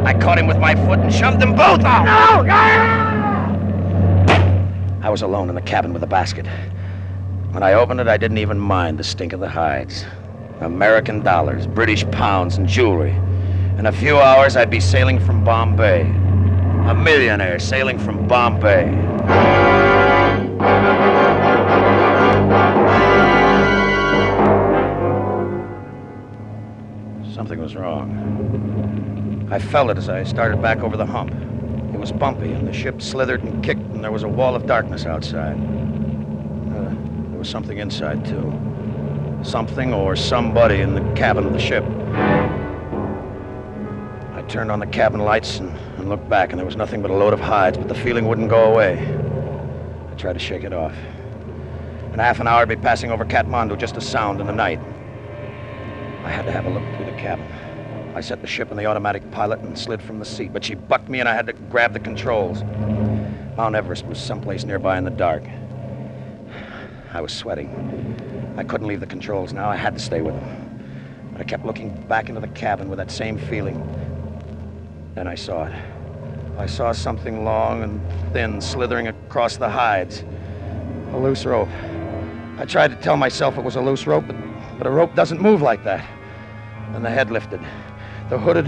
I 0.05 0.19
caught 0.19 0.39
him 0.39 0.47
with 0.47 0.57
my 0.57 0.73
foot 0.73 0.97
and 0.97 1.13
shoved 1.13 1.39
them 1.39 1.55
both 1.55 1.81
out. 1.81 2.05
No! 2.05 3.04
I 5.05 5.09
was 5.09 5.21
alone 5.21 5.49
in 5.49 5.55
the 5.55 5.61
cabin 5.61 5.93
with 5.93 5.99
the 5.99 6.07
basket. 6.07 6.47
When 7.51 7.61
I 7.61 7.73
opened 7.73 7.99
it, 7.99 8.07
I 8.07 8.17
didn't 8.17 8.39
even 8.39 8.57
mind 8.57 8.97
the 8.97 9.03
stink 9.03 9.33
of 9.33 9.39
the 9.39 9.47
hides. 9.47 10.03
American 10.61 11.21
dollars, 11.21 11.67
British 11.67 12.03
pounds, 12.09 12.57
and 12.57 12.67
jewelry. 12.67 13.11
In 13.77 13.85
a 13.85 13.91
few 13.91 14.17
hours, 14.17 14.55
I'd 14.57 14.71
be 14.71 14.79
sailing 14.79 15.19
from 15.19 15.43
Bombay. 15.43 16.01
A 16.89 16.95
millionaire 16.95 17.59
sailing 17.59 17.99
from 17.99 18.27
Bombay. 18.27 18.85
Something 27.31 27.59
was 27.59 27.75
wrong. 27.75 29.47
I 29.51 29.59
felt 29.59 29.91
it 29.91 29.99
as 29.99 30.09
I 30.09 30.23
started 30.23 30.63
back 30.63 30.79
over 30.79 30.97
the 30.97 31.05
hump. 31.05 31.31
It 31.93 31.99
was 31.99 32.11
bumpy, 32.11 32.53
and 32.53 32.67
the 32.67 32.73
ship 32.73 33.03
slithered 33.03 33.43
and 33.43 33.63
kicked, 33.63 33.84
and 33.95 34.03
there 34.03 34.11
was 34.11 34.23
a 34.23 34.27
wall 34.27 34.55
of 34.55 34.67
darkness 34.67 35.05
outside. 35.05 35.55
Uh, 35.55 36.93
there 37.29 37.39
was 37.39 37.49
something 37.49 37.77
inside, 37.77 38.25
too. 38.25 38.53
Something 39.41 39.93
or 39.93 40.17
somebody 40.17 40.81
in 40.81 40.93
the 40.93 41.13
cabin 41.13 41.45
of 41.45 41.53
the 41.53 41.59
ship. 41.59 41.83
I 44.33 44.43
turned 44.49 44.69
on 44.69 44.79
the 44.79 44.87
cabin 44.87 45.21
lights 45.21 45.59
and, 45.59 45.69
and 45.97 46.09
looked 46.09 46.27
back, 46.29 46.51
and 46.51 46.59
there 46.59 46.65
was 46.65 46.75
nothing 46.75 47.01
but 47.01 47.09
a 47.09 47.13
load 47.13 47.33
of 47.33 47.39
hides, 47.39 47.77
but 47.77 47.87
the 47.87 47.95
feeling 47.95 48.27
wouldn't 48.27 48.49
go 48.49 48.71
away. 48.71 48.99
I 50.11 50.15
tried 50.15 50.33
to 50.33 50.39
shake 50.39 50.65
it 50.65 50.73
off. 50.73 50.93
In 52.11 52.19
half 52.19 52.41
an 52.41 52.47
hour, 52.47 52.61
I'd 52.61 52.67
be 52.67 52.75
passing 52.75 53.11
over 53.11 53.23
Kathmandu, 53.23 53.77
just 53.77 53.95
a 53.95 54.01
sound 54.01 54.41
in 54.41 54.47
the 54.47 54.53
night. 54.53 54.79
I 56.25 56.29
had 56.29 56.45
to 56.45 56.51
have 56.51 56.65
a 56.65 56.69
look 56.69 56.83
through 56.95 57.05
the 57.05 57.17
cabin. 57.17 57.45
I 58.13 58.21
set 58.21 58.41
the 58.41 58.47
ship 58.47 58.71
on 58.71 58.77
the 58.77 58.85
automatic 58.85 59.29
pilot 59.31 59.59
and 59.59 59.77
slid 59.77 60.01
from 60.01 60.19
the 60.19 60.25
seat, 60.25 60.51
but 60.51 60.65
she 60.65 60.75
bucked 60.75 61.07
me 61.07 61.19
and 61.21 61.29
I 61.29 61.33
had 61.33 61.45
to 61.47 61.53
grab 61.53 61.93
the 61.93 61.99
controls. 61.99 62.61
Mount 63.57 63.73
Everest 63.73 64.05
was 64.05 64.19
someplace 64.19 64.65
nearby 64.65 64.97
in 64.97 65.05
the 65.05 65.09
dark. 65.09 65.43
I 67.13 67.21
was 67.21 67.31
sweating. 67.31 68.53
I 68.57 68.65
couldn't 68.65 68.87
leave 68.87 68.99
the 68.99 69.05
controls 69.05 69.53
now. 69.53 69.69
I 69.69 69.77
had 69.77 69.93
to 69.93 69.99
stay 69.99 70.21
with 70.21 70.35
them. 70.35 71.29
But 71.31 71.39
I 71.39 71.43
kept 71.45 71.65
looking 71.65 71.89
back 72.07 72.27
into 72.27 72.41
the 72.41 72.49
cabin 72.49 72.89
with 72.89 72.97
that 72.97 73.09
same 73.09 73.37
feeling. 73.37 73.81
Then 75.15 75.25
I 75.25 75.35
saw 75.35 75.67
it. 75.67 75.75
I 76.57 76.65
saw 76.65 76.91
something 76.91 77.45
long 77.45 77.83
and 77.83 78.01
thin 78.33 78.59
slithering 78.59 79.07
across 79.07 79.55
the 79.55 79.69
hides. 79.69 80.25
A 81.13 81.17
loose 81.17 81.45
rope. 81.45 81.69
I 82.57 82.65
tried 82.65 82.89
to 82.89 82.97
tell 82.97 83.15
myself 83.15 83.57
it 83.57 83.63
was 83.63 83.77
a 83.77 83.81
loose 83.81 84.05
rope, 84.05 84.25
but, 84.27 84.35
but 84.77 84.85
a 84.85 84.89
rope 84.89 85.15
doesn't 85.15 85.41
move 85.41 85.61
like 85.61 85.81
that. 85.85 86.05
And 86.93 87.05
the 87.05 87.09
head 87.09 87.31
lifted. 87.31 87.61
The 88.29 88.37
hooded, 88.37 88.65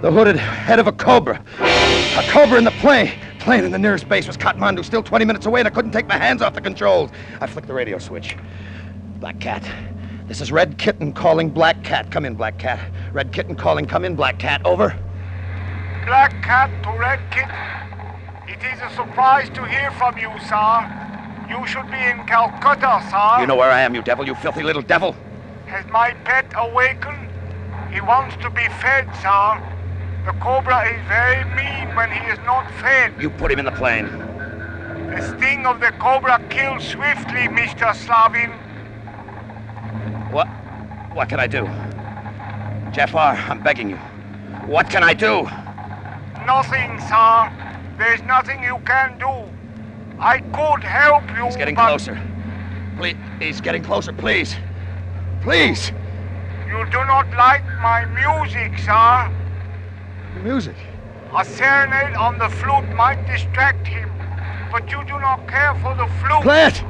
the 0.00 0.10
hooded 0.10 0.36
head 0.36 0.78
of 0.78 0.86
a 0.86 0.92
cobra. 0.92 1.44
A 1.58 2.22
cobra 2.30 2.56
in 2.56 2.64
the 2.64 2.70
plane. 2.80 3.12
Plane 3.44 3.62
in 3.62 3.72
the 3.72 3.78
nearest 3.78 4.08
base 4.08 4.26
was 4.26 4.38
Kathmandu, 4.38 4.82
still 4.82 5.02
20 5.02 5.26
minutes 5.26 5.44
away, 5.44 5.60
and 5.60 5.68
I 5.68 5.70
couldn't 5.70 5.90
take 5.90 6.06
my 6.06 6.16
hands 6.16 6.40
off 6.40 6.54
the 6.54 6.62
controls. 6.62 7.10
I 7.42 7.46
flicked 7.46 7.68
the 7.68 7.74
radio 7.74 7.98
switch. 7.98 8.38
Black 9.20 9.38
Cat. 9.38 9.70
This 10.26 10.40
is 10.40 10.50
Red 10.50 10.78
Kitten 10.78 11.12
calling 11.12 11.50
Black 11.50 11.84
Cat. 11.84 12.10
Come 12.10 12.24
in, 12.24 12.36
Black 12.36 12.58
Cat. 12.58 12.80
Red 13.12 13.32
Kitten 13.32 13.54
calling. 13.54 13.84
Come 13.84 14.06
in, 14.06 14.16
Black 14.16 14.38
Cat. 14.38 14.64
Over. 14.64 14.98
Black 16.06 16.42
Cat 16.42 16.70
to 16.84 16.98
Red 16.98 17.20
Kitten. 17.30 17.54
It 18.48 18.64
is 18.64 18.80
a 18.80 18.88
surprise 18.96 19.50
to 19.50 19.66
hear 19.66 19.90
from 19.90 20.16
you, 20.16 20.30
sir. 20.48 21.46
You 21.50 21.66
should 21.66 21.90
be 21.90 21.98
in 21.98 22.26
Calcutta, 22.26 23.06
sir. 23.10 23.42
You 23.42 23.46
know 23.46 23.56
where 23.56 23.70
I 23.70 23.82
am, 23.82 23.94
you 23.94 24.00
devil, 24.00 24.24
you 24.24 24.34
filthy 24.36 24.62
little 24.62 24.80
devil. 24.80 25.14
Has 25.66 25.84
my 25.92 26.12
pet 26.24 26.50
awakened? 26.56 27.28
He 27.92 28.00
wants 28.00 28.36
to 28.36 28.48
be 28.48 28.66
fed, 28.80 29.06
sir. 29.20 29.73
The 30.24 30.32
cobra 30.40 30.88
is 30.88 31.06
very 31.06 31.44
mean 31.54 31.94
when 31.94 32.10
he 32.10 32.24
is 32.30 32.38
not 32.46 32.70
fed. 32.80 33.12
You 33.20 33.28
put 33.28 33.52
him 33.52 33.58
in 33.58 33.66
the 33.66 33.72
plane. 33.72 34.06
The 34.06 35.20
sting 35.36 35.66
of 35.66 35.80
the 35.80 35.92
cobra 35.98 36.42
kills 36.48 36.82
swiftly, 36.82 37.46
Mr. 37.48 37.94
Slavin. 37.94 38.50
What? 40.32 40.48
What 41.12 41.28
can 41.28 41.40
I 41.40 41.46
do? 41.46 41.66
Jafar, 42.90 43.36
I'm 43.36 43.62
begging 43.62 43.90
you. 43.90 43.96
What 44.66 44.88
can 44.88 45.02
I 45.04 45.12
do? 45.12 45.42
Nothing, 46.46 46.98
sir. 47.00 47.52
There's 47.98 48.22
nothing 48.22 48.62
you 48.62 48.78
can 48.86 49.18
do. 49.18 49.44
I 50.18 50.38
could 50.38 50.82
help 50.82 51.28
you. 51.36 51.44
He's 51.44 51.56
getting 51.56 51.74
but 51.74 51.86
closer. 51.86 52.18
Please, 52.96 53.16
he's 53.40 53.60
getting 53.60 53.82
closer, 53.82 54.12
please. 54.14 54.56
Please. 55.42 55.92
You 56.66 56.86
do 56.86 57.04
not 57.04 57.28
like 57.36 57.64
my 57.82 58.06
music, 58.06 58.78
sir. 58.78 59.43
Music. 60.42 60.76
A 61.36 61.44
serenade 61.44 62.14
on 62.16 62.38
the 62.38 62.48
flute 62.48 62.94
might 62.94 63.26
distract 63.26 63.86
him, 63.86 64.10
but 64.70 64.90
you 64.90 65.02
do 65.04 65.18
not 65.20 65.48
care 65.48 65.74
for 65.76 65.94
the 65.94 66.06
flute. 66.20 66.42
Play 66.42 66.66
it! 66.66 66.84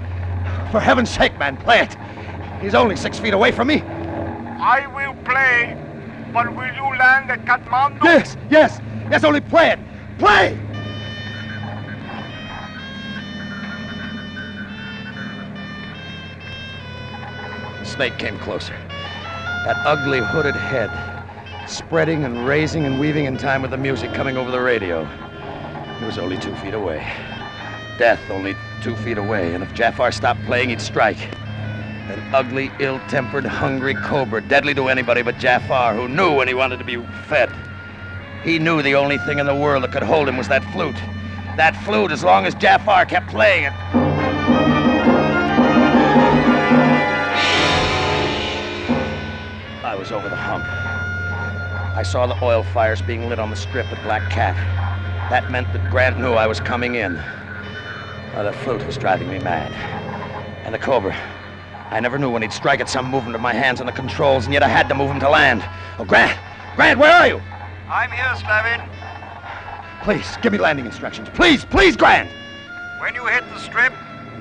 For 0.72 0.80
heaven's 0.80 1.11
sake, 1.11 1.38
man, 1.38 1.57
play 1.59 1.80
it! 1.80 1.96
He's 2.61 2.74
only 2.74 2.96
six 2.96 3.18
feet 3.18 3.33
away 3.33 3.52
from 3.52 3.68
me. 3.68 3.83
I 3.83 4.87
will 4.94 5.14
play, 5.24 5.76
but 6.33 6.54
will 6.57 6.74
you 6.74 6.98
land 6.98 7.30
at 7.30 7.44
Kathmandu? 7.44 8.02
Yes, 8.02 8.37
yes, 8.50 8.80
yes, 9.11 9.22
only 9.22 9.40
play 9.40 9.70
it! 9.70 9.78
Play! 10.18 10.59
The 17.78 17.85
snake 17.85 18.18
came 18.18 18.38
closer. 18.38 18.76
That 19.64 19.76
ugly 19.87 20.18
hooded 20.18 20.57
head, 20.57 20.90
spreading 21.66 22.24
and 22.24 22.46
raising 22.46 22.85
and 22.85 23.00
weaving 23.00 23.24
in 23.24 23.37
time 23.37 23.62
with 23.62 23.70
the 23.70 23.77
music 23.77 24.12
coming 24.12 24.37
over 24.37 24.50
the 24.50 24.61
radio. 24.61 25.05
He 25.98 26.05
was 26.05 26.18
only 26.18 26.38
two 26.38 26.55
feet 26.57 26.74
away. 26.74 27.07
Death 27.98 28.20
only 28.31 28.55
two 28.83 28.96
feet 28.96 29.18
away, 29.18 29.55
and 29.55 29.62
if 29.62 29.72
Jafar 29.72 30.12
stopped 30.12 30.44
playing, 30.44 30.70
he'd 30.70 30.81
strike. 30.81 31.18
An 32.09 32.20
ugly, 32.35 32.70
ill-tempered, 32.81 33.46
hungry 33.46 33.94
cobra, 33.94 34.42
deadly 34.42 34.74
to 34.74 34.88
anybody 34.88 35.22
but 35.22 35.38
Jafar, 35.38 35.94
who 35.94 36.09
knew 36.09 36.35
when 36.35 36.48
he 36.48 36.55
wanted 36.55 36.79
to 36.79 36.85
be 36.85 36.96
fed. 37.29 37.50
He 38.42 38.59
knew 38.59 38.83
the 38.83 38.94
only 38.94 39.16
thing 39.18 39.38
in 39.38 39.46
the 39.46 39.55
world 39.55 39.85
that 39.85 39.92
could 39.92 40.03
hold 40.03 40.29
him 40.29 40.37
was 40.37 40.48
that 40.48 40.64
flute. 40.72 40.96
That 41.57 41.77
flute, 41.85 42.11
as 42.11 42.22
long 42.22 42.44
as 42.44 42.55
Jafar 42.55 43.07
kept 43.07 43.31
playing 43.31 43.64
it. 43.64 43.72
I 49.83 49.94
was 49.96 50.12
over 50.12 50.29
the 50.29 50.37
hump. 50.37 50.84
I 51.94 52.02
saw 52.02 52.26
the 52.26 52.37
oil 52.44 52.64
fires 52.64 53.00
being 53.00 53.28
lit 53.28 53.38
on 53.38 53.50
the 53.50 53.57
strip 53.57 53.87
at 53.87 54.02
Black 54.02 54.28
Cat. 54.28 54.57
That 55.30 55.52
meant 55.52 55.72
that 55.72 55.90
Grant 55.92 56.18
knew 56.18 56.33
I 56.33 56.48
was 56.48 56.59
coming 56.59 56.96
in. 56.96 57.16
Oh, 58.35 58.42
the 58.42 58.52
flute 58.52 58.85
was 58.85 58.96
driving 58.96 59.28
me 59.28 59.38
mad. 59.38 59.70
And 60.64 60.74
the 60.74 60.78
Cobra. 60.78 61.14
I 61.90 62.00
never 62.00 62.18
knew 62.18 62.30
when 62.30 62.42
he'd 62.42 62.52
strike 62.52 62.80
at 62.80 62.88
some 62.88 63.09
movement 63.09 63.37
of 63.37 63.40
my 63.40 63.52
hands 63.52 63.78
on 63.78 63.87
the 63.87 63.92
controls, 63.92 64.44
and 64.44 64.52
yet 64.52 64.64
I 64.64 64.68
had 64.68 64.88
to 64.88 64.94
move 64.96 65.09
him 65.09 65.20
to 65.20 65.30
land. 65.30 65.64
Oh, 66.00 66.04
Grant! 66.04 66.37
Grant, 66.74 66.98
where 66.98 67.12
are 67.12 67.28
you? 67.28 67.40
I'm 67.88 68.11
here, 68.11 68.35
Slavin. 68.38 68.80
Please, 70.02 70.37
give 70.42 70.52
me 70.52 70.59
landing 70.59 70.87
instructions. 70.87 71.28
Please, 71.28 71.64
please, 71.64 71.96
Grant! 71.96 72.28
When 73.00 73.14
you 73.14 73.24
hit 73.26 73.44
the 73.50 73.61
strip, 73.61 73.92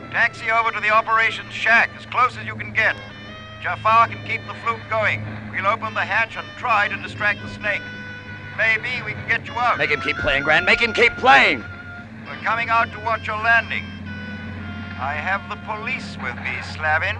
taxi 0.09 0.49
over 0.49 0.71
to 0.71 0.79
the 0.79 0.89
operations 0.89 1.53
shack 1.53 1.91
as 1.99 2.07
close 2.07 2.35
as 2.35 2.47
you 2.47 2.55
can 2.55 2.73
get. 2.73 2.95
Jafar 3.61 4.07
can 4.07 4.27
keep 4.27 4.41
the 4.47 4.55
flute 4.55 4.81
going. 4.89 5.23
We'll 5.53 5.67
open 5.67 5.93
the 5.93 6.01
hatch 6.01 6.35
and 6.35 6.47
try 6.57 6.87
to 6.87 6.97
distract 6.97 7.41
the 7.41 7.49
snake. 7.49 7.81
Maybe 8.57 8.89
we 9.05 9.13
can 9.13 9.27
get 9.27 9.45
you 9.45 9.53
out. 9.53 9.77
Make 9.77 9.91
him 9.91 10.01
keep 10.01 10.17
playing, 10.17 10.43
Grant. 10.43 10.65
Make 10.65 10.81
him 10.81 10.93
keep 10.93 11.15
playing. 11.17 11.63
We're 12.25 12.41
coming 12.43 12.69
out 12.69 12.91
to 12.91 12.99
watch 12.99 13.27
your 13.27 13.37
landing. 13.37 13.83
I 14.99 15.13
have 15.13 15.47
the 15.49 15.55
police 15.65 16.17
with 16.23 16.35
me, 16.41 16.57
Slavin. 16.73 17.17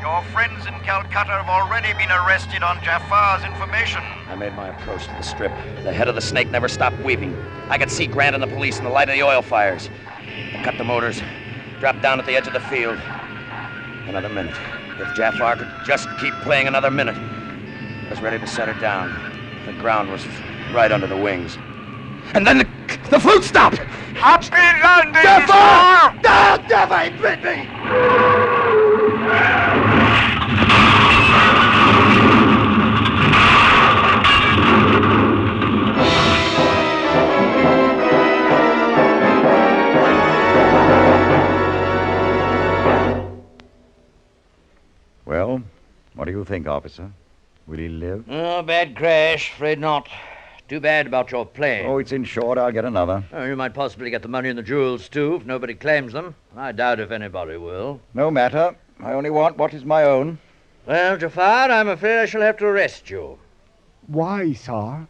Your 0.00 0.22
friends 0.24 0.66
in 0.66 0.74
Calcutta 0.80 1.32
have 1.32 1.48
already 1.48 1.92
been 1.94 2.10
arrested 2.10 2.62
on 2.62 2.82
Jafar's 2.84 3.44
information. 3.44 4.02
I 4.28 4.34
made 4.34 4.54
my 4.54 4.68
approach 4.68 5.04
to 5.04 5.14
the 5.14 5.22
strip. 5.22 5.52
The 5.84 5.92
head 5.92 6.08
of 6.08 6.14
the 6.14 6.20
snake 6.20 6.50
never 6.50 6.68
stopped 6.68 6.98
weaving. 7.00 7.34
I 7.70 7.78
could 7.78 7.90
see 7.90 8.06
Grant 8.06 8.34
and 8.34 8.42
the 8.42 8.48
police 8.48 8.78
in 8.78 8.84
the 8.84 8.90
light 8.90 9.08
of 9.08 9.14
the 9.14 9.22
oil 9.22 9.40
fires. 9.40 9.88
I 10.18 10.62
cut 10.62 10.76
the 10.76 10.84
motors, 10.84 11.22
dropped 11.80 12.02
down 12.02 12.20
at 12.20 12.26
the 12.26 12.36
edge 12.36 12.46
of 12.46 12.52
the 12.52 12.60
field. 12.60 12.98
Another 14.06 14.28
minute. 14.28 14.54
If 14.98 15.14
Jafar 15.16 15.56
could 15.56 15.70
just 15.86 16.08
keep 16.20 16.34
playing 16.42 16.68
another 16.68 16.90
minute. 16.90 17.16
I 18.14 18.16
was 18.16 18.22
ready 18.22 18.38
to 18.38 18.46
set 18.46 18.68
her 18.68 18.80
down. 18.80 19.10
The 19.66 19.72
ground 19.72 20.08
was 20.08 20.24
right 20.72 20.92
under 20.92 21.08
the 21.08 21.16
wings. 21.16 21.58
And 22.32 22.46
then 22.46 22.58
the, 22.58 22.68
the 23.10 23.18
flute 23.18 23.42
stopped! 23.42 23.78
Happy 23.78 24.54
landing, 24.54 25.14
Jafar! 25.14 26.14
Ah, 26.24 26.64
Jafar, 26.68 27.06
he 27.06 27.10
bit 27.20 27.42
me! 27.42 27.66
Well, 45.26 45.64
what 46.14 46.26
do 46.26 46.30
you 46.30 46.44
think, 46.44 46.68
officer? 46.68 47.10
Will 47.66 47.78
he 47.78 47.88
live? 47.88 48.24
Oh, 48.28 48.62
bad 48.62 48.94
crash. 48.94 49.52
Afraid 49.52 49.78
not. 49.78 50.08
Too 50.68 50.80
bad 50.80 51.06
about 51.06 51.30
your 51.30 51.46
plane. 51.46 51.86
Oh, 51.86 51.98
it's 51.98 52.12
insured. 52.12 52.58
I'll 52.58 52.72
get 52.72 52.84
another. 52.84 53.24
Oh, 53.32 53.44
you 53.44 53.56
might 53.56 53.74
possibly 53.74 54.10
get 54.10 54.22
the 54.22 54.28
money 54.28 54.48
and 54.48 54.58
the 54.58 54.62
jewels, 54.62 55.08
too, 55.08 55.36
if 55.36 55.46
nobody 55.46 55.74
claims 55.74 56.12
them. 56.12 56.34
I 56.56 56.72
doubt 56.72 57.00
if 57.00 57.10
anybody 57.10 57.56
will. 57.56 58.00
No 58.12 58.30
matter. 58.30 58.76
I 59.00 59.12
only 59.12 59.30
want 59.30 59.56
what 59.56 59.74
is 59.74 59.84
my 59.84 60.04
own. 60.04 60.38
Well, 60.86 61.16
Jafar, 61.16 61.70
I'm 61.70 61.88
afraid 61.88 62.20
I 62.20 62.26
shall 62.26 62.42
have 62.42 62.58
to 62.58 62.66
arrest 62.66 63.10
you. 63.10 63.38
Why, 64.06 64.52
sir? 64.52 65.06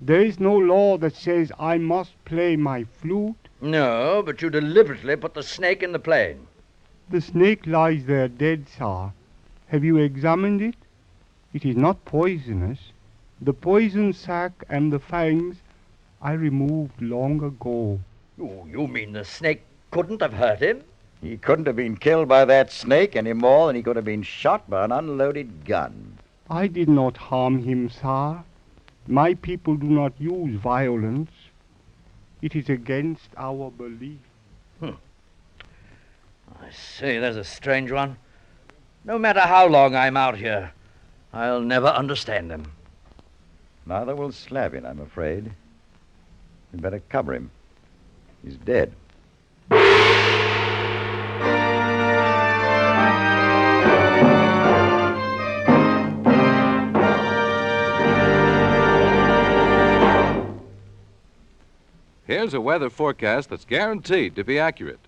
There 0.00 0.22
is 0.22 0.38
no 0.38 0.56
law 0.56 0.98
that 0.98 1.16
says 1.16 1.50
I 1.58 1.78
must 1.78 2.12
play 2.24 2.56
my 2.56 2.84
flute. 2.84 3.48
No, 3.60 4.22
but 4.24 4.40
you 4.42 4.50
deliberately 4.50 5.16
put 5.16 5.34
the 5.34 5.42
snake 5.42 5.82
in 5.82 5.92
the 5.92 5.98
plane. 5.98 6.46
The 7.10 7.20
snake 7.20 7.66
lies 7.66 8.04
there 8.04 8.28
dead, 8.28 8.66
sir. 8.68 9.12
Have 9.68 9.84
you 9.84 9.96
examined 9.96 10.60
it? 10.62 10.76
It 11.58 11.64
is 11.64 11.76
not 11.76 12.04
poisonous. 12.04 12.92
The 13.40 13.52
poison 13.52 14.12
sac 14.12 14.52
and 14.68 14.92
the 14.92 15.00
fangs 15.00 15.56
I 16.22 16.34
removed 16.34 17.02
long 17.02 17.42
ago. 17.42 17.98
Oh, 18.40 18.64
you 18.70 18.86
mean 18.86 19.10
the 19.10 19.24
snake 19.24 19.64
couldn't 19.90 20.22
have 20.22 20.34
hurt 20.34 20.60
him? 20.60 20.84
He 21.20 21.36
couldn't 21.36 21.66
have 21.66 21.74
been 21.74 21.96
killed 21.96 22.28
by 22.28 22.44
that 22.44 22.70
snake 22.70 23.16
any 23.16 23.32
more 23.32 23.66
than 23.66 23.74
he 23.74 23.82
could 23.82 23.96
have 23.96 24.04
been 24.04 24.22
shot 24.22 24.70
by 24.70 24.84
an 24.84 24.92
unloaded 24.92 25.64
gun. 25.64 26.18
I 26.48 26.68
did 26.68 26.88
not 26.88 27.16
harm 27.16 27.64
him, 27.64 27.90
sir. 27.90 28.44
My 29.08 29.34
people 29.34 29.74
do 29.74 29.88
not 29.88 30.12
use 30.16 30.60
violence. 30.60 31.32
It 32.40 32.54
is 32.54 32.68
against 32.68 33.30
our 33.36 33.72
belief. 33.72 34.20
Hmm. 34.78 35.00
I 36.62 36.70
see, 36.70 37.18
there's 37.18 37.34
a 37.34 37.42
strange 37.42 37.90
one. 37.90 38.16
No 39.04 39.18
matter 39.18 39.40
how 39.40 39.66
long 39.66 39.96
I'm 39.96 40.16
out 40.16 40.36
here, 40.36 40.72
I'll 41.32 41.60
never 41.60 41.88
understand 41.88 42.50
him. 42.50 42.72
Neither 43.86 44.14
will 44.14 44.32
Slavin, 44.32 44.84
I'm 44.84 45.00
afraid. 45.00 45.52
We'd 46.72 46.82
better 46.82 47.02
cover 47.08 47.34
him. 47.34 47.50
He's 48.44 48.56
dead. 48.56 48.92
Here's 62.26 62.52
a 62.52 62.60
weather 62.60 62.90
forecast 62.90 63.48
that's 63.48 63.64
guaranteed 63.64 64.36
to 64.36 64.44
be 64.44 64.58
accurate. 64.58 65.00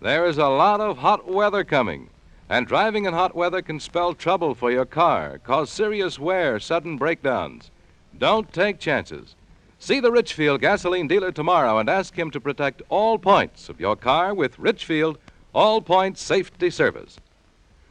There 0.00 0.26
is 0.26 0.38
a 0.38 0.48
lot 0.48 0.80
of 0.80 0.98
hot 0.98 1.28
weather 1.28 1.62
coming, 1.62 2.10
and 2.48 2.66
driving 2.66 3.04
in 3.04 3.12
hot 3.12 3.34
weather 3.34 3.60
can 3.60 3.78
spell 3.78 4.14
trouble 4.14 4.54
for 4.54 4.70
your 4.70 4.86
car, 4.86 5.38
cause 5.38 5.70
serious 5.70 6.18
wear, 6.18 6.58
sudden 6.58 6.96
breakdowns. 6.96 7.70
Don't 8.16 8.52
take 8.52 8.78
chances. 8.78 9.34
See 9.78 10.00
the 10.00 10.10
Richfield 10.10 10.60
gasoline 10.60 11.06
dealer 11.06 11.30
tomorrow 11.30 11.78
and 11.78 11.88
ask 11.88 12.18
him 12.18 12.30
to 12.32 12.40
protect 12.40 12.82
all 12.88 13.18
points 13.18 13.68
of 13.68 13.78
your 13.78 13.96
car 13.96 14.34
with 14.34 14.58
Richfield 14.58 15.18
All 15.54 15.80
Point 15.80 16.18
Safety 16.18 16.70
Service. 16.70 17.18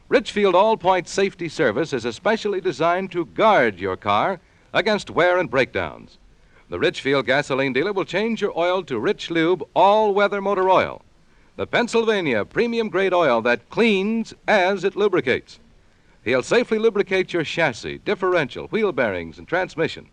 Richfield 0.10 0.56
All 0.56 0.76
Point 0.76 1.08
Safety 1.08 1.48
Service 1.48 1.94
is 1.94 2.04
especially 2.04 2.60
designed 2.60 3.12
to 3.12 3.26
guard 3.26 3.80
your 3.80 3.96
car 3.96 4.40
against 4.74 5.10
wear 5.10 5.38
and 5.38 5.50
breakdowns. 5.50 6.18
The 6.70 6.80
Richfield 6.80 7.26
gasoline 7.26 7.72
dealer 7.72 7.94
will 7.94 8.06
change 8.06 8.42
your 8.42 8.58
oil 8.58 8.84
to 8.84 9.00
Rich 9.00 9.32
Lube 9.32 9.64
all 9.74 10.14
weather 10.14 10.42
motor 10.42 10.70
oil, 10.70 11.02
the 11.58 11.66
Pennsylvania 11.66 12.46
premium 12.46 12.88
grade 12.88 13.14
oil 13.14 13.42
that 13.42 13.70
cleans 13.72 14.32
as 14.48 14.84
it 14.84 14.96
lubricates. 14.96 15.60
He'll 16.24 16.44
safely 16.44 16.78
lubricate 16.78 17.34
your 17.34 17.44
chassis, 17.44 17.98
differential, 17.98 18.68
wheel 18.68 18.92
bearings, 18.92 19.40
and 19.40 19.48
transmission. 19.48 20.08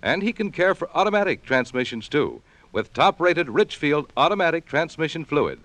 And 0.00 0.22
he 0.22 0.32
can 0.32 0.52
care 0.52 0.74
for 0.74 0.88
automatic 0.96 1.44
transmissions 1.44 2.08
too, 2.08 2.42
with 2.70 2.92
top 2.92 3.20
rated 3.20 3.48
Richfield 3.48 4.12
automatic 4.16 4.66
transmission 4.66 5.24
fluid. 5.24 5.58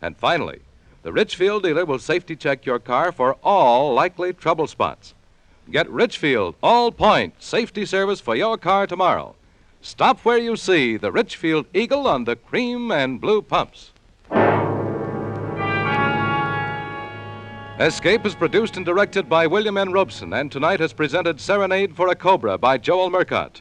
And 0.00 0.16
finally, 0.16 0.62
the 1.04 1.12
Richfield 1.12 1.62
dealer 1.62 1.84
will 1.84 2.00
safety 2.00 2.34
check 2.34 2.66
your 2.66 2.80
car 2.80 3.12
for 3.12 3.34
all 3.44 3.94
likely 3.94 4.32
trouble 4.32 4.66
spots. 4.66 5.14
Get 5.70 5.88
Richfield 5.88 6.56
All 6.60 6.90
Point 6.90 7.34
Safety 7.40 7.86
Service 7.86 8.20
for 8.20 8.34
your 8.34 8.58
car 8.58 8.88
tomorrow. 8.88 9.36
Stop 9.80 10.20
where 10.24 10.38
you 10.38 10.56
see 10.56 10.96
the 10.96 11.12
Richfield 11.12 11.66
Eagle 11.72 12.08
on 12.08 12.24
the 12.24 12.34
cream 12.34 12.90
and 12.90 13.20
blue 13.20 13.42
pumps. 13.42 13.92
Escape 17.82 18.24
is 18.24 18.36
produced 18.36 18.76
and 18.76 18.86
directed 18.86 19.28
by 19.28 19.44
William 19.48 19.76
N. 19.76 19.90
Robson, 19.90 20.32
and 20.32 20.52
tonight 20.52 20.78
has 20.78 20.92
presented 20.92 21.40
Serenade 21.40 21.96
for 21.96 22.06
a 22.06 22.14
Cobra 22.14 22.56
by 22.56 22.78
Joel 22.78 23.10
Murcott. 23.10 23.60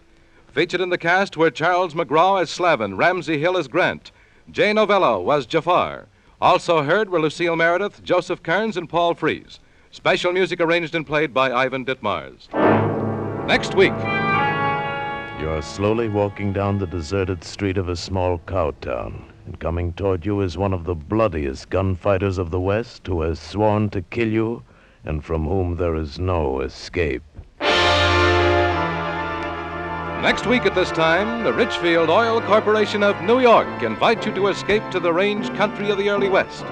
Featured 0.54 0.80
in 0.80 0.90
the 0.90 0.98
cast 1.00 1.38
were 1.38 1.50
Charles 1.50 1.96
McGraw 1.96 2.40
as 2.40 2.52
Slavin, 2.52 2.96
Ramsey 2.96 3.40
Hill 3.40 3.58
as 3.58 3.68
Grant, 3.68 4.12
Jay 4.52 4.74
Novello 4.74 5.20
was 5.20 5.48
Jafar. 5.48 6.08
Also 6.40 6.84
heard 6.84 7.10
were 7.10 7.20
Lucille 7.20 7.56
Meredith, 7.56 8.04
Joseph 8.04 8.44
Kearns, 8.44 8.78
and 8.78 8.88
Paul 8.88 9.16
Frees. 9.16 9.60
Special 9.90 10.32
music 10.32 10.62
arranged 10.62 10.94
and 10.94 11.08
played 11.08 11.34
by 11.34 11.52
Ivan 11.52 11.84
Ditmars. 11.84 12.48
Next 13.48 13.74
week. 13.74 13.94
You're 15.52 15.62
slowly 15.62 16.08
walking 16.08 16.54
down 16.54 16.78
the 16.80 16.88
deserted 16.88 17.44
street 17.44 17.78
of 17.78 17.90
a 17.90 17.96
small 17.98 18.40
cow 18.48 18.72
town, 18.80 19.34
and 19.46 19.60
coming 19.60 19.92
toward 19.92 20.26
you 20.26 20.40
is 20.40 20.58
one 20.58 20.72
of 20.72 20.86
the 20.86 20.96
bloodiest 20.96 21.70
gunfighters 21.70 22.38
of 22.38 22.52
the 22.52 22.60
West 22.62 23.06
who 23.06 23.22
has 23.24 23.38
sworn 23.38 23.90
to 23.90 24.02
kill 24.02 24.30
you 24.30 24.64
and 25.04 25.26
from 25.26 25.46
whom 25.46 25.76
there 25.76 25.94
is 25.96 26.18
no 26.18 26.62
escape. 26.62 27.22
Next 30.24 30.46
week 30.48 30.66
at 30.66 30.74
this 30.74 30.90
time, 30.92 31.44
the 31.44 31.52
Richfield 31.52 32.10
Oil 32.10 32.40
Corporation 32.40 33.04
of 33.04 33.22
New 33.22 33.42
York 33.42 33.84
invite 33.84 34.26
you 34.26 34.34
to 34.36 34.48
escape 34.48 34.90
to 34.92 35.02
the 35.02 35.12
range 35.12 35.54
country 35.58 35.92
of 35.92 35.98
the 35.98 36.08
early 36.08 36.30
West 36.30 36.64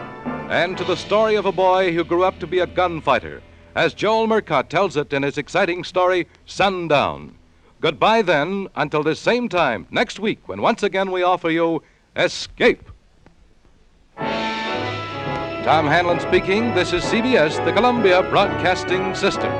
and 0.49 0.77
to 0.77 0.85
the 0.85 0.95
story 0.95 1.35
of 1.35 1.45
a 1.45 1.51
boy 1.51 1.93
who 1.93 2.05
grew 2.05 2.23
up 2.23 2.39
to 2.39 2.47
be 2.47 2.59
a 2.59 2.65
gunfighter, 2.65 3.41
as 3.75 3.93
Joel 3.93 4.25
Murcott 4.25 4.69
tells 4.69 4.95
it 4.95 5.11
in 5.11 5.23
his 5.23 5.37
exciting 5.37 5.83
story, 5.83 6.29
Sundown. 6.45 7.38
Goodbye 7.81 8.21
then, 8.21 8.67
until 8.75 9.03
this 9.03 9.19
same 9.19 9.47
time 9.47 9.87
next 9.89 10.19
week, 10.19 10.47
when 10.47 10.61
once 10.61 10.83
again 10.83 11.11
we 11.11 11.23
offer 11.23 11.49
you 11.49 11.81
Escape. 12.15 12.91
Tom 14.17 15.87
Hanlon 15.87 16.19
speaking. 16.19 16.73
This 16.73 16.93
is 16.93 17.03
CBS, 17.03 17.63
the 17.63 17.71
Columbia 17.71 18.23
Broadcasting 18.23 19.15
System. 19.15 19.51